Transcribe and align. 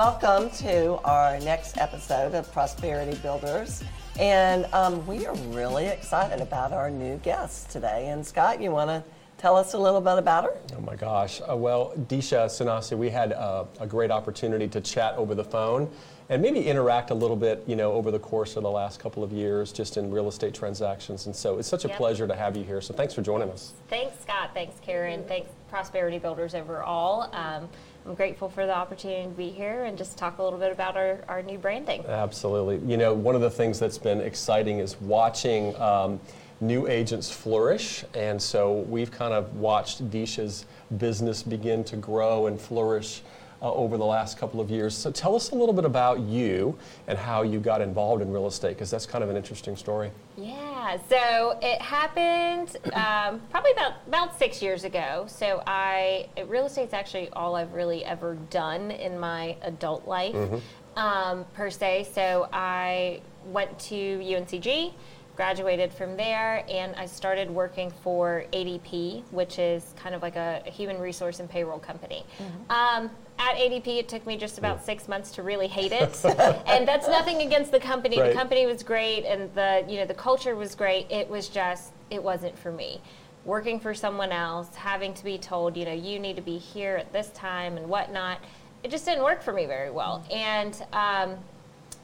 welcome 0.00 0.48
to 0.48 0.94
our 1.04 1.38
next 1.40 1.76
episode 1.76 2.34
of 2.34 2.50
Prosperity 2.52 3.14
Builders. 3.18 3.84
And 4.18 4.64
um, 4.72 5.06
we 5.06 5.26
are 5.26 5.34
really 5.48 5.88
excited 5.88 6.40
about 6.40 6.72
our 6.72 6.88
new 6.88 7.18
guest 7.18 7.68
today. 7.68 8.08
And 8.08 8.26
Scott, 8.26 8.62
you 8.62 8.70
want 8.70 8.88
to 8.88 9.04
tell 9.36 9.56
us 9.56 9.74
a 9.74 9.78
little 9.78 10.00
bit 10.00 10.16
about 10.16 10.44
her? 10.44 10.56
Oh 10.74 10.80
my 10.80 10.96
gosh. 10.96 11.42
Uh, 11.42 11.54
well, 11.54 11.92
Disha 12.08 12.46
Sanasi, 12.46 12.96
we 12.96 13.10
had 13.10 13.34
uh, 13.34 13.66
a 13.78 13.86
great 13.86 14.10
opportunity 14.10 14.66
to 14.68 14.80
chat 14.80 15.16
over 15.16 15.34
the 15.34 15.44
phone 15.44 15.90
and 16.30 16.40
maybe 16.40 16.66
interact 16.66 17.10
a 17.10 17.14
little 17.14 17.36
bit, 17.36 17.62
you 17.66 17.76
know, 17.76 17.92
over 17.92 18.10
the 18.10 18.18
course 18.18 18.56
of 18.56 18.62
the 18.62 18.70
last 18.70 19.00
couple 19.00 19.22
of 19.22 19.32
years, 19.32 19.70
just 19.70 19.98
in 19.98 20.10
real 20.10 20.28
estate 20.28 20.54
transactions. 20.54 21.26
And 21.26 21.36
so 21.36 21.58
it's 21.58 21.68
such 21.68 21.84
a 21.84 21.88
Yep. 21.88 21.96
pleasure 21.98 22.26
to 22.26 22.34
have 22.34 22.56
you 22.56 22.64
here. 22.64 22.80
So 22.80 22.94
thanks 22.94 23.12
for 23.12 23.20
joining 23.20 23.50
us. 23.50 23.74
Thanks, 23.88 24.18
Scott. 24.22 24.52
Thanks, 24.54 24.76
Karen. 24.80 25.24
Thanks, 25.28 25.50
Prosperity 25.68 26.18
Builders 26.18 26.54
overall. 26.54 27.28
Um, 27.34 27.68
I'm 28.06 28.14
grateful 28.14 28.48
for 28.48 28.66
the 28.66 28.74
opportunity 28.74 29.24
to 29.24 29.28
be 29.28 29.50
here 29.50 29.84
and 29.84 29.98
just 29.98 30.16
talk 30.16 30.38
a 30.38 30.42
little 30.42 30.58
bit 30.58 30.72
about 30.72 30.96
our, 30.96 31.20
our 31.28 31.42
new 31.42 31.58
branding. 31.58 32.04
Absolutely. 32.06 32.78
You 32.90 32.96
know, 32.96 33.12
one 33.12 33.34
of 33.34 33.40
the 33.40 33.50
things 33.50 33.78
that's 33.78 33.98
been 33.98 34.20
exciting 34.20 34.78
is 34.78 34.98
watching 35.00 35.76
um, 35.76 36.18
new 36.60 36.86
agents 36.88 37.30
flourish. 37.30 38.04
And 38.14 38.40
so 38.40 38.80
we've 38.88 39.10
kind 39.10 39.34
of 39.34 39.54
watched 39.56 40.10
Disha's 40.10 40.64
business 40.96 41.42
begin 41.42 41.84
to 41.84 41.96
grow 41.96 42.46
and 42.46 42.60
flourish 42.60 43.22
uh, 43.62 43.72
over 43.72 43.96
the 43.96 44.04
last 44.04 44.38
couple 44.38 44.60
of 44.60 44.70
years. 44.70 44.96
So 44.96 45.10
tell 45.10 45.34
us 45.34 45.50
a 45.50 45.54
little 45.54 45.74
bit 45.74 45.84
about 45.84 46.20
you 46.20 46.76
and 47.06 47.18
how 47.18 47.42
you 47.42 47.60
got 47.60 47.80
involved 47.80 48.22
in 48.22 48.32
real 48.32 48.46
estate, 48.46 48.70
because 48.70 48.90
that's 48.90 49.06
kind 49.06 49.22
of 49.22 49.30
an 49.30 49.36
interesting 49.36 49.76
story. 49.76 50.10
Yeah, 50.36 50.98
so 51.08 51.58
it 51.60 51.80
happened 51.80 52.76
um, 52.94 53.40
probably 53.50 53.72
about 53.72 53.94
about 54.06 54.38
six 54.38 54.62
years 54.62 54.84
ago. 54.84 55.26
So 55.28 55.62
I 55.66 56.28
real 56.46 56.66
estate's 56.66 56.94
actually 56.94 57.28
all 57.30 57.54
I've 57.54 57.74
really 57.74 58.04
ever 58.04 58.36
done 58.48 58.90
in 58.90 59.18
my 59.18 59.56
adult 59.62 60.06
life, 60.06 60.62
um, 60.96 61.44
per 61.54 61.70
se. 61.70 62.08
So 62.14 62.48
I 62.52 63.20
went 63.46 63.78
to 63.78 63.94
UNCG, 63.94 64.92
graduated 65.40 65.90
from 65.90 66.18
there, 66.18 66.62
and 66.68 66.94
I 66.96 67.06
started 67.06 67.50
working 67.50 67.90
for 68.02 68.44
ADP, 68.52 69.22
which 69.30 69.58
is 69.58 69.94
kind 69.96 70.14
of 70.14 70.20
like 70.20 70.36
a, 70.36 70.62
a 70.66 70.70
human 70.70 70.98
resource 71.00 71.40
and 71.40 71.48
payroll 71.48 71.78
company. 71.78 72.26
Um, 72.68 73.10
at 73.38 73.54
ADP, 73.56 73.86
it 73.86 74.06
took 74.06 74.26
me 74.26 74.36
just 74.36 74.58
about 74.58 74.84
six 74.84 75.08
months 75.08 75.30
to 75.36 75.42
really 75.42 75.66
hate 75.66 75.92
it, 75.92 76.22
and 76.66 76.86
that's 76.86 77.08
nothing 77.08 77.40
against 77.40 77.72
the 77.72 77.80
company. 77.80 78.20
Right. 78.20 78.28
The 78.28 78.34
company 78.34 78.66
was 78.66 78.82
great, 78.82 79.24
and 79.24 79.50
the 79.54 79.82
you 79.88 79.96
know 79.96 80.04
the 80.04 80.20
culture 80.28 80.56
was 80.56 80.74
great. 80.74 81.10
It 81.10 81.26
was 81.26 81.48
just 81.48 81.92
it 82.10 82.22
wasn't 82.22 82.58
for 82.58 82.70
me. 82.70 83.00
Working 83.46 83.80
for 83.80 83.94
someone 83.94 84.32
else, 84.32 84.74
having 84.74 85.14
to 85.14 85.24
be 85.24 85.38
told, 85.38 85.74
you 85.74 85.86
know, 85.86 85.94
you 85.94 86.18
need 86.18 86.36
to 86.36 86.42
be 86.42 86.58
here 86.58 86.96
at 86.96 87.14
this 87.14 87.30
time 87.30 87.78
and 87.78 87.88
whatnot, 87.88 88.40
it 88.82 88.90
just 88.90 89.06
didn't 89.06 89.24
work 89.24 89.42
for 89.42 89.54
me 89.54 89.64
very 89.64 89.90
well. 89.90 90.22
And 90.30 90.76
um, 90.92 91.36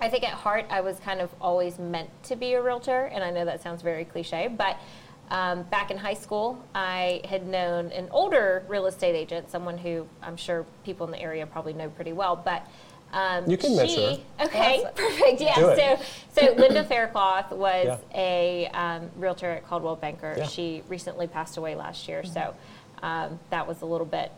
I 0.00 0.08
think 0.08 0.24
at 0.24 0.30
heart, 0.34 0.66
I 0.70 0.80
was 0.82 0.98
kind 1.00 1.20
of 1.20 1.30
always 1.40 1.78
meant 1.78 2.10
to 2.24 2.36
be 2.36 2.52
a 2.54 2.62
realtor, 2.62 3.06
and 3.06 3.24
I 3.24 3.30
know 3.30 3.44
that 3.44 3.62
sounds 3.62 3.82
very 3.82 4.04
cliche, 4.04 4.48
but 4.48 4.76
um, 5.30 5.62
back 5.64 5.90
in 5.90 5.96
high 5.96 6.14
school, 6.14 6.62
I 6.74 7.22
had 7.28 7.46
known 7.46 7.90
an 7.92 8.08
older 8.10 8.62
real 8.68 8.86
estate 8.86 9.14
agent, 9.16 9.50
someone 9.50 9.78
who 9.78 10.06
I'm 10.22 10.36
sure 10.36 10.66
people 10.84 11.06
in 11.06 11.12
the 11.12 11.20
area 11.20 11.46
probably 11.46 11.72
know 11.72 11.88
pretty 11.88 12.12
well, 12.12 12.36
but. 12.36 12.66
Um, 13.12 13.48
You 13.48 13.56
can 13.56 13.70
she, 13.70 13.76
mention 13.76 14.02
her. 14.38 14.44
Okay, 14.46 14.80
Yes. 14.82 14.92
perfect. 14.96 15.40
Yeah. 15.40 15.54
Do 15.54 15.68
it. 15.68 16.00
So, 16.34 16.46
so 16.48 16.52
Linda 16.54 16.84
Faircloth 16.88 17.52
was 17.52 17.86
Yeah. 17.86 17.98
a 18.14 18.66
um, 18.74 19.10
realtor 19.16 19.48
at 19.52 19.66
Coldwell 19.66 19.96
Banker. 19.96 20.34
Yeah. 20.36 20.46
She 20.46 20.82
recently 20.88 21.26
passed 21.28 21.56
away 21.56 21.76
last 21.76 22.08
year, 22.08 22.24
so 22.24 22.54
um, 23.02 23.38
that 23.50 23.66
was 23.66 23.80
a 23.82 23.86
little 23.86 24.06
bit, 24.06 24.32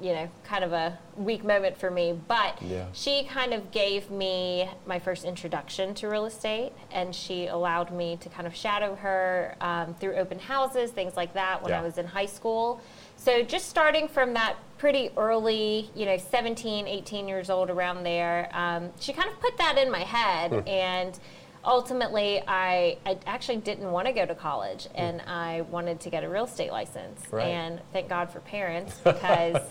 you 0.00 0.12
know, 0.12 0.28
kind 0.44 0.64
of 0.64 0.72
a 0.72 0.98
weak 1.16 1.44
moment 1.44 1.76
for 1.76 1.90
me. 1.90 2.18
But 2.26 2.60
Yeah. 2.62 2.86
she 2.92 3.24
kind 3.24 3.52
of 3.54 3.70
gave 3.70 4.10
me 4.10 4.68
my 4.86 4.98
first 4.98 5.24
introduction 5.24 5.94
to 5.94 6.08
real 6.08 6.24
estate, 6.26 6.72
and 6.90 7.14
she 7.14 7.46
allowed 7.46 7.92
me 7.92 8.16
to 8.16 8.28
kind 8.28 8.46
of 8.46 8.54
shadow 8.54 8.96
her 8.96 9.54
um, 9.60 9.94
through 9.94 10.14
open 10.16 10.38
houses, 10.40 10.90
things 10.90 11.16
like 11.16 11.34
that, 11.34 11.62
when 11.62 11.72
I 11.72 11.82
was 11.82 11.98
in 11.98 12.06
high 12.06 12.26
school. 12.26 12.80
So 13.16 13.42
just 13.42 13.68
starting 13.68 14.08
from 14.08 14.34
that 14.34 14.56
pretty 14.78 15.10
early, 15.16 15.88
you 15.94 16.06
know, 16.06 16.16
17, 16.16 16.88
18 16.88 17.28
years 17.28 17.48
old, 17.50 17.70
around 17.70 18.02
there, 18.02 18.48
um, 18.52 18.90
she 18.98 19.12
kind 19.12 19.28
of 19.28 19.38
put 19.38 19.56
that 19.58 19.78
in 19.78 19.88
my 19.90 20.00
head, 20.00 20.50
Hmm. 20.52 20.68
and 20.68 21.18
ultimately, 21.64 22.42
I, 22.46 22.98
I 23.06 23.18
actually 23.26 23.58
didn't 23.58 23.90
want 23.90 24.06
to 24.06 24.12
go 24.12 24.26
to 24.26 24.34
college, 24.34 24.88
and 24.94 25.20
I 25.22 25.62
wanted 25.62 26.00
to 26.00 26.10
get 26.10 26.24
a 26.24 26.28
real 26.28 26.44
estate 26.44 26.72
license. 26.72 27.24
Hmm. 27.26 27.36
Right. 27.36 27.46
And 27.48 27.80
thank 27.92 28.08
God 28.08 28.30
for 28.30 28.40
parents 28.40 28.98
because 29.04 29.62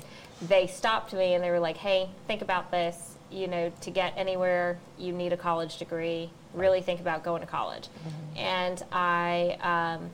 they 0.41 0.68
stopped 0.68 1.13
me 1.13 1.34
and 1.34 1.44
they 1.44 1.52
were 1.52 1.59
like, 1.59 1.78
"Hey, 1.78 2.09
think 2.28 2.41
about 2.41 2.72
this. 2.72 3.16
You 3.31 3.47
know, 3.47 3.72
to 3.81 3.90
get 3.90 4.13
anywhere, 4.18 4.78
you 4.97 5.13
need 5.13 5.31
a 5.34 5.38
college 5.38 5.78
degree. 5.78 6.29
Really 6.53 6.81
think 6.81 7.00
about 7.00 7.24
going 7.24 7.41
to 7.41 7.47
college." 7.47 7.88
And 8.35 8.84
I 8.91 9.58
um, 9.62 10.09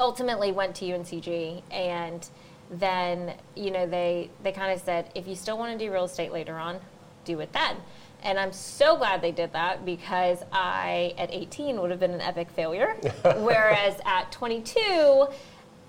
ultimately 0.00 0.50
went 0.50 0.74
to 0.76 0.86
UNCG 0.86 1.62
and 1.70 2.26
then 2.70 3.34
you 3.56 3.70
know 3.70 3.86
they 3.86 4.30
they 4.42 4.52
kind 4.52 4.72
of 4.72 4.80
said 4.80 5.10
if 5.14 5.26
you 5.26 5.34
still 5.34 5.58
want 5.58 5.76
to 5.76 5.84
do 5.84 5.92
real 5.92 6.04
estate 6.04 6.32
later 6.32 6.56
on 6.56 6.78
do 7.24 7.40
it 7.40 7.52
then 7.52 7.76
and 8.22 8.38
i'm 8.38 8.52
so 8.52 8.96
glad 8.96 9.20
they 9.22 9.32
did 9.32 9.52
that 9.52 9.84
because 9.84 10.42
i 10.52 11.14
at 11.18 11.32
18 11.32 11.80
would 11.80 11.90
have 11.90 12.00
been 12.00 12.12
an 12.12 12.20
epic 12.20 12.50
failure. 12.50 12.96
Whereas 13.22 14.00
at 14.04 14.30
22 14.32 15.26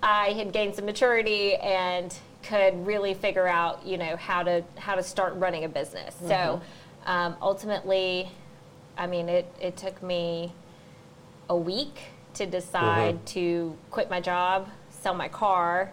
i 0.02 0.30
had 0.32 0.52
gained 0.52 0.74
some 0.74 0.84
maturity 0.86 1.54
and 1.56 2.14
could 2.42 2.86
really 2.86 3.14
figure 3.14 3.46
out 3.46 3.86
you 3.86 3.96
know 3.96 4.16
how 4.16 4.42
to 4.42 4.64
how 4.76 4.94
to 4.94 5.02
start 5.02 5.34
running 5.36 5.64
a 5.64 5.68
business. 5.68 6.14
So 6.26 6.60
um, 7.06 7.36
ultimately 7.40 8.30
i 8.96 9.06
mean 9.06 9.28
it, 9.28 9.46
it 9.60 9.76
took 9.76 10.02
me 10.02 10.52
a 11.48 11.56
week 11.56 12.00
to 12.34 12.46
decide 12.46 13.24
to 13.26 13.76
quit 13.90 14.08
my 14.08 14.20
job, 14.20 14.68
sell 14.88 15.14
my 15.14 15.28
car, 15.28 15.92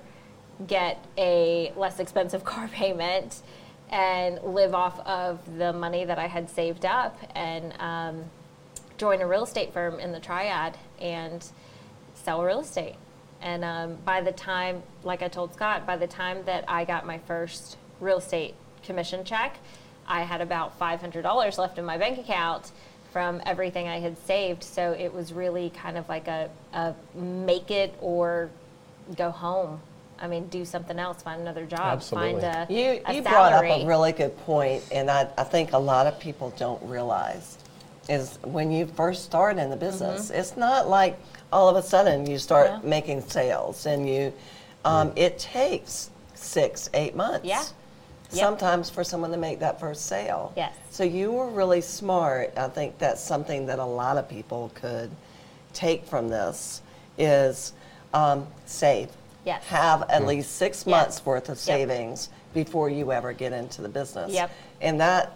get 0.67 1.03
a 1.17 1.73
less 1.75 1.99
expensive 1.99 2.44
car 2.51 2.67
payment, 2.67 3.41
and 3.89 4.39
live 4.44 4.73
off 4.73 5.00
of 5.01 5.57
the 5.57 5.73
money 5.73 6.05
that 6.05 6.19
I 6.19 6.27
had 6.27 6.50
saved 6.50 6.85
up 6.85 7.17
and 7.35 7.73
um, 7.79 8.25
join 8.97 9.22
a 9.22 9.27
real 9.27 9.44
estate 9.44 9.73
firm 9.73 10.00
in 10.00 10.11
the 10.11 10.19
triad 10.19 10.77
and 11.01 11.45
sell 12.13 12.44
real 12.44 12.59
estate. 12.59 12.95
And 13.41 13.63
um, 13.63 13.97
by 14.05 14.22
the 14.22 14.31
time, 14.31 14.83
like 15.03 15.23
I 15.23 15.28
told 15.28 15.53
Scott, 15.53 15.88
by 15.88 15.97
the 15.97 16.07
time 16.07 16.44
that 16.45 16.66
I 16.67 16.85
got 16.85 17.05
my 17.05 17.17
first 17.19 17.78
real 17.99 18.17
estate 18.17 18.55
commission 18.83 19.23
check, 19.23 19.57
I 20.07 20.23
had 20.23 20.41
about 20.41 20.78
$500 20.79 21.57
left 21.57 21.78
in 21.78 21.85
my 21.85 21.97
bank 21.97 22.19
account 22.19 22.72
from 23.11 23.41
everything 23.45 23.88
I 23.88 23.99
had 23.99 24.17
saved. 24.25 24.63
So 24.63 24.91
it 24.91 25.13
was 25.13 25.33
really 25.33 25.69
kind 25.72 25.97
of 25.97 26.07
like 26.09 26.28
a, 26.28 26.49
a 26.73 26.94
make 27.16 27.72
it 27.72 27.95
or 28.01 28.49
go 29.16 29.31
home. 29.31 29.81
I 30.22 30.28
mean, 30.28 30.47
do 30.47 30.66
something 30.66 31.00
else, 31.00 31.22
find 31.22 31.41
another 31.41 31.66
job, 31.66 31.80
Absolutely. 31.80 32.41
find 32.41 32.69
a, 32.69 32.74
You, 32.74 33.02
a 33.06 33.13
you 33.13 33.22
brought 33.22 33.53
up 33.53 33.63
salary. 33.63 33.84
a 33.84 33.85
really 33.88 34.12
good 34.12 34.38
point, 34.40 34.84
and 34.91 35.09
I, 35.09 35.28
I 35.38 35.44
think 35.44 35.74
a 35.74 35.78
lot 35.78 36.07
of 36.07 36.19
people 36.19 36.53
don't 36.57 36.81
realize 36.84 37.57
is 38.09 38.40
when 38.44 38.72
you 38.72 38.85
first 38.88 39.24
start 39.24 39.58
in 39.58 39.69
the 39.69 39.75
business, 39.75 40.29
it's 40.31 40.58
not 40.58 40.90
like 40.90 41.19
all 41.53 41.69
of 41.69 41.75
a 41.75 41.84
sudden 41.88 42.25
you 42.29 42.38
start 42.38 42.69
Mm-hmm. 42.69 42.84
Yeah. 42.84 42.90
making 42.90 43.22
sales 43.22 43.85
and 43.85 44.09
you, 44.09 44.34
um, 44.84 45.12
it 45.16 45.38
takes 45.40 46.09
six, 46.34 46.90
eight 46.94 47.16
months. 47.16 47.46
Yeah. 47.46 47.63
Yep. 48.31 48.40
Sometimes 48.40 48.90
for 48.90 49.03
someone 49.03 49.31
to 49.31 49.38
make 49.38 49.59
that 49.59 49.79
first 49.79 50.06
sale. 50.08 50.53
Yes. 50.58 50.74
So 50.91 51.03
you 51.03 51.31
were 51.31 51.50
really 51.50 51.81
smart. 51.81 52.53
I 52.58 52.68
think 52.68 52.97
that's 53.00 53.24
something 53.24 53.66
that 53.68 53.79
a 53.79 53.85
lot 53.85 54.18
of 54.18 54.28
people 54.29 54.72
could 54.75 55.09
take 55.74 56.06
from 56.06 56.29
this 56.29 56.81
is 57.18 57.74
um, 58.13 58.47
save. 58.66 59.09
Yes. 59.49 59.63
Have 59.65 60.03
at 60.11 60.27
least 60.27 60.55
six 60.57 60.84
Yes. 60.85 60.85
months 60.85 61.25
worth 61.25 61.49
of 61.49 61.57
Yep. 61.57 61.57
savings 61.57 62.29
before 62.53 62.87
you 62.90 63.11
ever 63.11 63.34
get 63.34 63.51
into 63.51 63.81
the 63.81 63.90
business. 63.90 64.31
Yep. 64.31 64.51
And 64.81 65.01
that, 65.01 65.31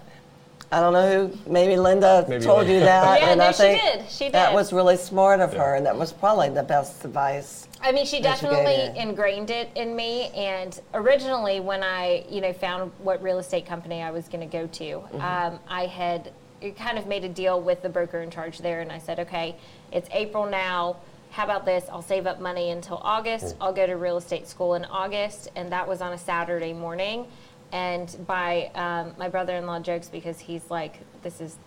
I 0.71 0.79
don't 0.79 0.93
know 0.93 1.27
who, 1.27 1.51
maybe 1.51 1.77
Linda 1.77 2.23
Maybe 2.29 2.43
told 2.45 2.59
Linda. 2.59 2.73
you 2.73 2.79
that. 2.81 3.19
Yeah, 3.21 3.29
and 3.29 3.39
no, 3.39 3.47
I 3.47 3.51
she 3.51 3.57
think 3.57 3.81
did. 3.81 4.09
She 4.11 4.23
did 4.25 4.33
That 4.33 4.49
did. 4.49 4.55
was 4.55 4.71
really 4.71 4.97
smart 4.97 5.39
of 5.39 5.53
her, 5.53 5.73
and 5.75 5.85
that 5.87 5.97
was 5.97 6.13
probably 6.13 6.49
the 6.49 6.61
best 6.61 7.03
advice. 7.03 7.67
I 7.81 7.91
mean, 7.91 8.05
she 8.05 8.21
that 8.21 8.39
you 8.41 8.49
gave 8.49 8.51
definitely 8.57 8.73
it. 8.83 8.95
ingrained 8.97 9.49
it 9.49 9.69
in 9.75 9.95
me. 9.95 10.29
And 10.35 10.79
originally, 10.93 11.59
when 11.59 11.81
I, 11.83 12.23
you 12.29 12.39
know, 12.39 12.53
found 12.53 12.91
what 12.99 13.21
real 13.23 13.39
estate 13.39 13.65
company 13.65 14.03
I 14.03 14.11
was 14.11 14.27
going 14.27 14.47
to 14.47 14.57
go 14.59 14.67
to, 14.67 14.83
Mm-hmm. 14.83 15.21
um, 15.21 15.59
I 15.67 15.87
had 15.87 16.31
kind 16.77 16.97
of 16.99 17.07
made 17.07 17.23
a 17.23 17.29
deal 17.29 17.59
with 17.59 17.81
the 17.81 17.89
broker 17.89 18.21
in 18.21 18.29
charge 18.29 18.59
there, 18.59 18.81
and 18.81 18.91
I 18.91 18.99
said, 18.99 19.19
okay, 19.19 19.55
it's 19.91 20.07
April 20.11 20.45
now. 20.45 20.97
How 21.33 21.45
about 21.45 21.65
this? 21.65 21.85
I'll 21.91 22.03
save 22.03 22.27
up 22.27 22.39
money 22.39 22.69
until 22.69 22.97
August. 22.97 23.55
I'll 23.59 23.73
go 23.73 23.87
to 23.87 23.97
real 23.97 24.17
estate 24.17 24.47
school 24.47 24.75
in 24.75 24.85
August, 24.85 25.49
and 25.55 25.71
that 25.71 25.87
was 25.87 25.99
on 25.99 26.13
a 26.13 26.17
Saturday 26.17 26.73
morning. 26.73 27.25
And 27.71 28.15
by 28.27 28.69
um, 28.75 29.15
my 29.17 29.29
brother-in-law 29.29 29.79
jokes 29.79 30.09
because 30.09 30.39
he's 30.39 30.69
like, 30.69 30.99
this 31.23 31.41
is, 31.41 31.57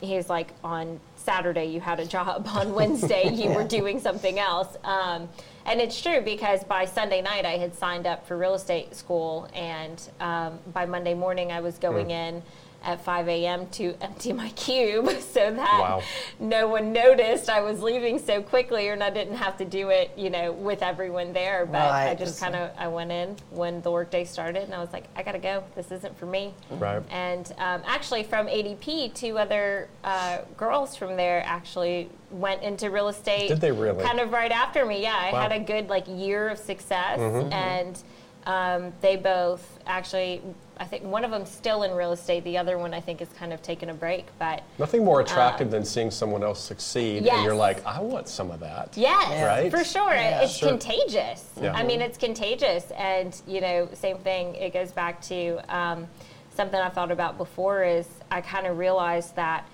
he's 0.00 0.28
like 0.28 0.48
on 0.64 0.98
Saturday 1.14 1.66
you 1.66 1.80
had 1.80 2.00
a 2.00 2.04
job, 2.04 2.48
on 2.48 2.74
Wednesday 2.74 3.32
you 3.32 3.50
were 3.50 3.62
doing 3.62 4.00
something 4.00 4.40
else. 4.40 4.76
Um, 4.82 5.28
and 5.66 5.80
it's 5.80 6.02
true 6.02 6.20
because 6.20 6.64
by 6.64 6.84
Sunday 6.84 7.22
night 7.22 7.46
I 7.46 7.58
had 7.58 7.76
signed 7.76 8.08
up 8.08 8.26
for 8.26 8.36
real 8.36 8.54
estate 8.54 8.96
school, 8.96 9.48
and 9.54 10.02
um, 10.18 10.58
by 10.72 10.84
Monday 10.84 11.14
morning 11.14 11.52
I 11.52 11.60
was 11.60 11.78
going 11.78 12.10
in 12.10 12.42
at 12.84 13.04
5 13.04 13.28
a.m. 13.28 13.66
to 13.68 13.94
empty 14.00 14.32
my 14.32 14.48
cube 14.50 15.08
so 15.20 15.52
that 15.52 15.80
Wow. 15.80 16.02
no 16.40 16.68
one 16.68 16.92
noticed 16.92 17.48
I 17.48 17.60
was 17.60 17.80
leaving 17.82 18.18
so 18.18 18.42
quickly 18.42 18.88
and 18.88 19.02
I 19.02 19.10
didn't 19.10 19.36
have 19.36 19.56
to 19.58 19.64
do 19.64 19.90
it, 19.90 20.10
you 20.16 20.30
know, 20.30 20.52
with 20.52 20.82
everyone 20.82 21.32
there. 21.32 21.66
But 21.66 21.78
I 21.82 22.06
Right, 22.08 22.18
just 22.18 22.32
just- 22.32 22.40
kind 22.40 22.54
of 22.56 22.70
I 22.78 22.88
went 22.88 23.12
in 23.12 23.36
when 23.50 23.80
the 23.82 23.90
workday 23.90 24.24
started 24.24 24.64
and 24.64 24.74
I 24.74 24.78
was 24.80 24.92
like, 24.92 25.04
I 25.16 25.22
gotta 25.22 25.38
go. 25.38 25.64
This 25.74 25.90
isn't 25.92 26.16
for 26.18 26.26
me. 26.26 26.54
Right. 26.70 27.02
And 27.10 27.46
um, 27.58 27.82
actually, 27.86 28.22
from 28.24 28.46
ADP, 28.46 29.14
two 29.14 29.38
other 29.38 29.88
uh, 30.04 30.38
girls 30.56 30.96
from 30.96 31.16
there 31.16 31.42
actually 31.46 32.08
went 32.30 32.62
into 32.62 32.90
real 32.90 33.08
estate. 33.08 33.48
Did 33.48 33.60
they 33.60 33.72
really? 33.72 34.02
Kind 34.02 34.18
of 34.20 34.32
right 34.32 34.50
after 34.50 34.84
me. 34.86 35.02
Yeah, 35.02 35.14
I 35.16 35.32
Wow. 35.32 35.42
had 35.42 35.52
a 35.52 35.60
good 35.60 35.88
like 35.88 36.04
year 36.08 36.48
of 36.48 36.58
success, 36.58 37.18
Mm-hmm. 37.18 37.52
and 37.52 38.02
um, 38.46 38.92
they 39.00 39.16
both 39.16 39.78
actually. 39.86 40.42
I 40.78 40.84
think 40.84 41.04
one 41.04 41.24
of 41.24 41.30
them's 41.30 41.50
still 41.50 41.84
in 41.84 41.92
real 41.92 42.10
estate. 42.12 42.42
The 42.42 42.58
other 42.58 42.76
one, 42.76 42.92
I 42.92 43.00
think, 43.00 43.20
is 43.20 43.28
kind 43.38 43.52
of 43.52 43.62
taking 43.62 43.90
a 43.90 43.94
break. 43.94 44.26
But 44.38 44.64
Nothing 44.78 45.04
more 45.04 45.20
attractive 45.20 45.70
than 45.70 45.84
seeing 45.84 46.10
someone 46.10 46.42
else 46.42 46.60
succeed, 46.60 47.24
and 47.26 47.44
you're 47.44 47.54
like, 47.54 47.84
I 47.86 48.00
want 48.00 48.26
some 48.26 48.50
of 48.50 48.58
that. 48.60 48.90
Yes, 48.96 49.44
Right? 49.44 49.70
for 49.70 49.84
sure. 49.84 50.12
Yeah. 50.12 50.40
It's 50.42 50.56
Sure. 50.56 50.70
contagious. 50.70 51.44
Yeah. 51.60 51.72
I 51.74 51.84
mean, 51.84 52.00
it's 52.00 52.18
contagious. 52.18 52.90
And, 52.92 53.40
you 53.46 53.60
know, 53.60 53.88
same 53.92 54.18
thing, 54.18 54.56
it 54.56 54.72
goes 54.72 54.90
back 54.90 55.20
to 55.22 55.60
um, 55.68 56.08
something 56.56 56.80
I 56.80 56.88
thought 56.88 57.12
about 57.12 57.38
before 57.38 57.84
is 57.84 58.08
I 58.30 58.40
kind 58.40 58.66
of 58.66 58.76
realized 58.76 59.36
that 59.36 59.68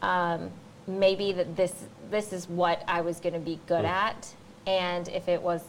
um, 0.00 0.50
maybe 0.86 1.32
that 1.32 1.56
this 1.56 1.74
this 2.10 2.32
is 2.32 2.48
what 2.48 2.82
I 2.88 3.02
was 3.02 3.20
going 3.20 3.34
to 3.34 3.38
be 3.40 3.60
good 3.66 3.84
at. 3.84 4.32
And 4.66 5.08
if 5.08 5.28
it 5.28 5.42
was, 5.42 5.62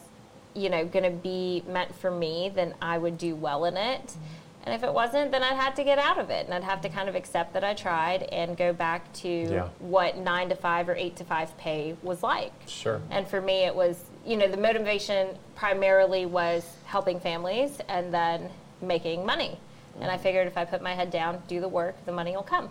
you 0.54 0.68
know, 0.70 0.84
going 0.84 1.04
to 1.04 1.10
be 1.10 1.62
meant 1.68 1.94
for 1.94 2.10
me, 2.10 2.50
then 2.54 2.74
I 2.82 2.98
would 2.98 3.18
do 3.18 3.34
well 3.34 3.64
in 3.64 3.76
it. 3.76 4.06
Mm-hmm. 4.06 4.24
And 4.62 4.74
if 4.74 4.82
it 4.82 4.92
wasn't, 4.92 5.30
then 5.30 5.42
I'd 5.42 5.56
have 5.56 5.74
to 5.76 5.84
get 5.84 5.98
out 5.98 6.18
of 6.18 6.28
it. 6.28 6.44
And 6.44 6.52
I'd 6.52 6.64
have 6.64 6.82
to 6.82 6.88
mm-hmm. 6.88 6.98
kind 6.98 7.08
of 7.08 7.14
accept 7.14 7.54
that 7.54 7.64
I 7.64 7.72
tried 7.72 8.24
and 8.24 8.56
go 8.56 8.72
back 8.72 9.10
to 9.14 9.28
Yeah. 9.28 9.68
what 9.78 10.18
nine 10.18 10.50
to 10.50 10.54
five 10.54 10.88
or 10.88 10.94
eight 10.94 11.16
to 11.16 11.24
five 11.24 11.56
pay 11.56 11.96
was 12.02 12.22
like. 12.22 12.52
Sure. 12.66 13.00
And 13.10 13.26
for 13.26 13.40
me, 13.40 13.64
it 13.64 13.74
was, 13.74 14.02
you 14.26 14.36
know, 14.36 14.48
the 14.48 14.58
motivation 14.58 15.28
primarily 15.54 16.26
was 16.26 16.66
helping 16.84 17.20
families 17.20 17.80
and 17.88 18.12
then 18.12 18.50
making 18.82 19.24
money. 19.24 19.58
And 20.00 20.10
I 20.10 20.14
mm-hmm. 20.14 20.22
figured 20.22 20.46
if 20.46 20.58
I 20.58 20.64
put 20.66 20.82
my 20.82 20.94
head 20.94 21.10
down, 21.10 21.42
do 21.48 21.60
the 21.60 21.68
work, 21.68 22.04
the 22.04 22.12
money 22.12 22.32
will 22.32 22.42
come. 22.42 22.68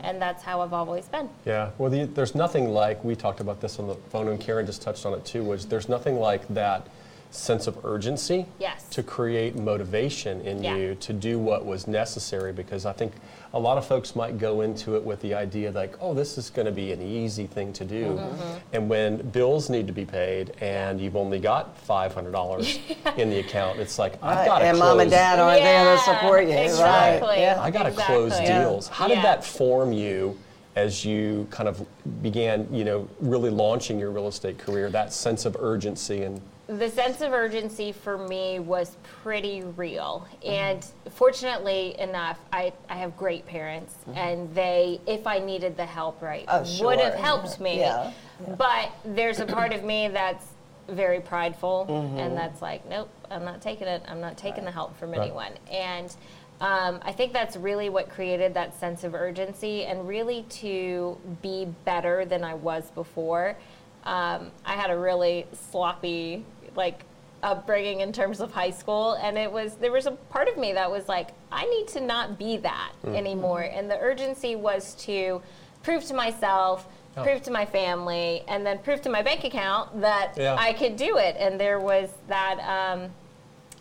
And 0.00 0.20
that's 0.20 0.42
how 0.42 0.60
I've 0.60 0.72
always 0.72 1.06
been. 1.06 1.28
Yeah, 1.44 1.70
well, 1.78 1.88
the, 1.88 2.04
there's 2.04 2.34
nothing 2.34 2.70
like, 2.70 3.04
we 3.04 3.14
talked 3.14 3.38
about 3.38 3.60
this 3.60 3.78
on 3.78 3.86
the 3.86 3.94
phone, 3.94 4.26
and 4.26 4.40
Karen 4.40 4.66
just 4.66 4.82
touched 4.82 5.06
on 5.06 5.12
it 5.12 5.24
too, 5.24 5.44
was 5.44 5.66
there's 5.66 5.88
nothing 5.88 6.16
like 6.16 6.48
that 6.48 6.88
sense 7.30 7.66
of 7.66 7.84
urgency 7.84 8.46
Yes. 8.58 8.84
to 8.90 9.02
create 9.02 9.54
motivation 9.56 10.40
in 10.42 10.62
Yeah. 10.62 10.76
you 10.76 10.94
to 10.96 11.12
do 11.12 11.38
what 11.38 11.64
was 11.66 11.86
necessary 11.86 12.52
because 12.52 12.86
I 12.86 12.92
think 12.92 13.12
a 13.52 13.58
lot 13.58 13.76
of 13.78 13.84
folks 13.86 14.14
might 14.16 14.38
go 14.38 14.60
into 14.62 14.96
it 14.96 15.02
with 15.04 15.20
the 15.20 15.34
idea 15.34 15.70
like, 15.70 15.94
oh, 16.00 16.14
this 16.14 16.36
is 16.38 16.50
going 16.50 16.66
to 16.66 16.72
be 16.72 16.92
an 16.92 17.00
easy 17.02 17.46
thing 17.46 17.72
to 17.74 17.84
do. 17.84 18.04
Mm-hmm. 18.18 18.54
And 18.72 18.88
when 18.90 19.16
bills 19.30 19.68
need 19.70 19.86
to 19.86 19.92
be 19.92 20.04
paid 20.04 20.52
and 20.60 21.00
you've 21.00 21.16
only 21.16 21.38
got 21.38 21.76
$500 21.86 22.78
in 23.18 23.30
the 23.30 23.40
account, 23.40 23.78
it's 23.78 23.98
like, 23.98 24.14
I've 24.22 24.38
Right, 24.38 24.46
got 24.46 24.58
to 24.60 24.64
and 24.66 24.76
close. 24.78 24.88
mom 24.90 25.00
and 25.00 25.10
dad 25.10 25.38
aren't 25.38 25.62
there 25.62 25.96
to 25.96 26.02
support 26.02 26.44
you, 26.44 26.52
exactly. 26.56 27.28
right? 27.28 27.38
Yeah. 27.40 27.60
I 27.60 27.70
got 27.70 27.84
to 27.84 27.88
Exactly. 27.90 28.14
close 28.16 28.40
Yeah. 28.40 28.62
deals. 28.64 28.88
How 28.88 29.06
did 29.08 29.18
Yeah. 29.18 29.22
that 29.22 29.44
form 29.44 29.92
you 29.92 30.36
as 30.76 31.04
you 31.04 31.46
kind 31.50 31.68
of 31.68 31.84
began, 32.22 32.66
you 32.70 32.84
know, 32.84 33.08
really 33.20 33.50
launching 33.50 33.98
your 33.98 34.10
real 34.10 34.28
estate 34.28 34.58
career? 34.58 34.90
That 34.90 35.12
sense 35.12 35.44
of 35.46 35.56
urgency 35.60 36.22
and 36.22 36.40
the 36.68 36.90
sense 36.90 37.22
of 37.22 37.32
urgency 37.32 37.92
for 37.92 38.18
me 38.18 38.58
was 38.60 38.96
pretty 39.22 39.62
real. 39.62 40.28
And 40.44 40.84
fortunately 41.10 41.98
enough, 41.98 42.38
I, 42.52 42.74
I 42.90 42.96
have 42.96 43.16
great 43.16 43.46
parents, 43.46 43.94
and 44.14 44.54
they, 44.54 45.00
if 45.06 45.26
I 45.26 45.38
needed 45.38 45.78
the 45.78 45.86
help 45.86 46.20
right, 46.20 46.44
Oh, 46.46 46.58
would 46.84 47.00
have 47.00 47.14
sure. 47.14 47.22
helped 47.22 47.58
me. 47.58 47.78
Yeah. 47.78 48.12
But 48.58 48.90
there's 49.04 49.40
a 49.40 49.46
part 49.46 49.72
of 49.72 49.82
me 49.82 50.08
that's 50.08 50.44
very 50.88 51.20
prideful, 51.20 51.86
Mm-hmm. 51.88 52.18
and 52.18 52.36
that's 52.36 52.60
like, 52.60 52.86
nope, 52.86 53.08
I'm 53.30 53.44
not 53.46 53.62
taking 53.62 53.88
it. 53.88 54.02
I'm 54.06 54.20
not 54.20 54.36
taking 54.36 54.64
the 54.66 54.70
help 54.70 54.94
from 54.98 55.12
Right. 55.12 55.22
anyone. 55.22 55.52
And 55.72 56.14
um, 56.60 57.00
I 57.02 57.12
think 57.12 57.32
that's 57.32 57.56
really 57.56 57.88
what 57.88 58.10
created 58.10 58.52
that 58.54 58.78
sense 58.78 59.04
of 59.04 59.14
urgency 59.14 59.84
and 59.86 60.06
really 60.06 60.42
to 60.50 61.16
be 61.40 61.66
better 61.86 62.26
than 62.26 62.44
I 62.44 62.52
was 62.54 62.90
before. 62.90 63.56
Um, 64.04 64.50
I 64.64 64.72
had 64.74 64.90
a 64.90 64.96
really 64.98 65.46
sloppy, 65.70 66.44
like, 66.78 67.04
upbringing 67.42 68.00
in 68.00 68.12
terms 68.12 68.40
of 68.40 68.50
high 68.52 68.70
school, 68.70 69.12
and 69.22 69.38
it 69.38 69.50
was 69.50 69.74
there 69.76 69.92
was 69.92 70.06
a 70.06 70.10
part 70.10 70.48
of 70.48 70.56
me 70.56 70.72
that 70.72 70.90
was 70.90 71.08
like, 71.08 71.28
I 71.52 71.64
need 71.66 71.86
to 71.88 72.00
not 72.00 72.38
be 72.38 72.56
that 72.58 72.92
mm. 73.04 73.14
anymore. 73.14 73.62
And 73.62 73.90
the 73.90 73.98
urgency 73.98 74.56
was 74.56 74.94
to 75.06 75.40
prove 75.82 76.04
to 76.06 76.14
myself, 76.14 76.88
Oh. 77.16 77.22
prove 77.22 77.42
to 77.42 77.50
my 77.50 77.64
family, 77.64 78.44
and 78.48 78.64
then 78.64 78.78
prove 78.78 79.02
to 79.02 79.08
my 79.08 79.22
bank 79.22 79.44
account 79.44 80.00
that 80.00 80.34
Yeah. 80.36 80.56
I 80.58 80.72
could 80.72 80.96
do 80.96 81.16
it. 81.16 81.36
And 81.38 81.58
there 81.60 81.80
was 81.80 82.10
that. 82.28 82.58
Um, 82.60 83.10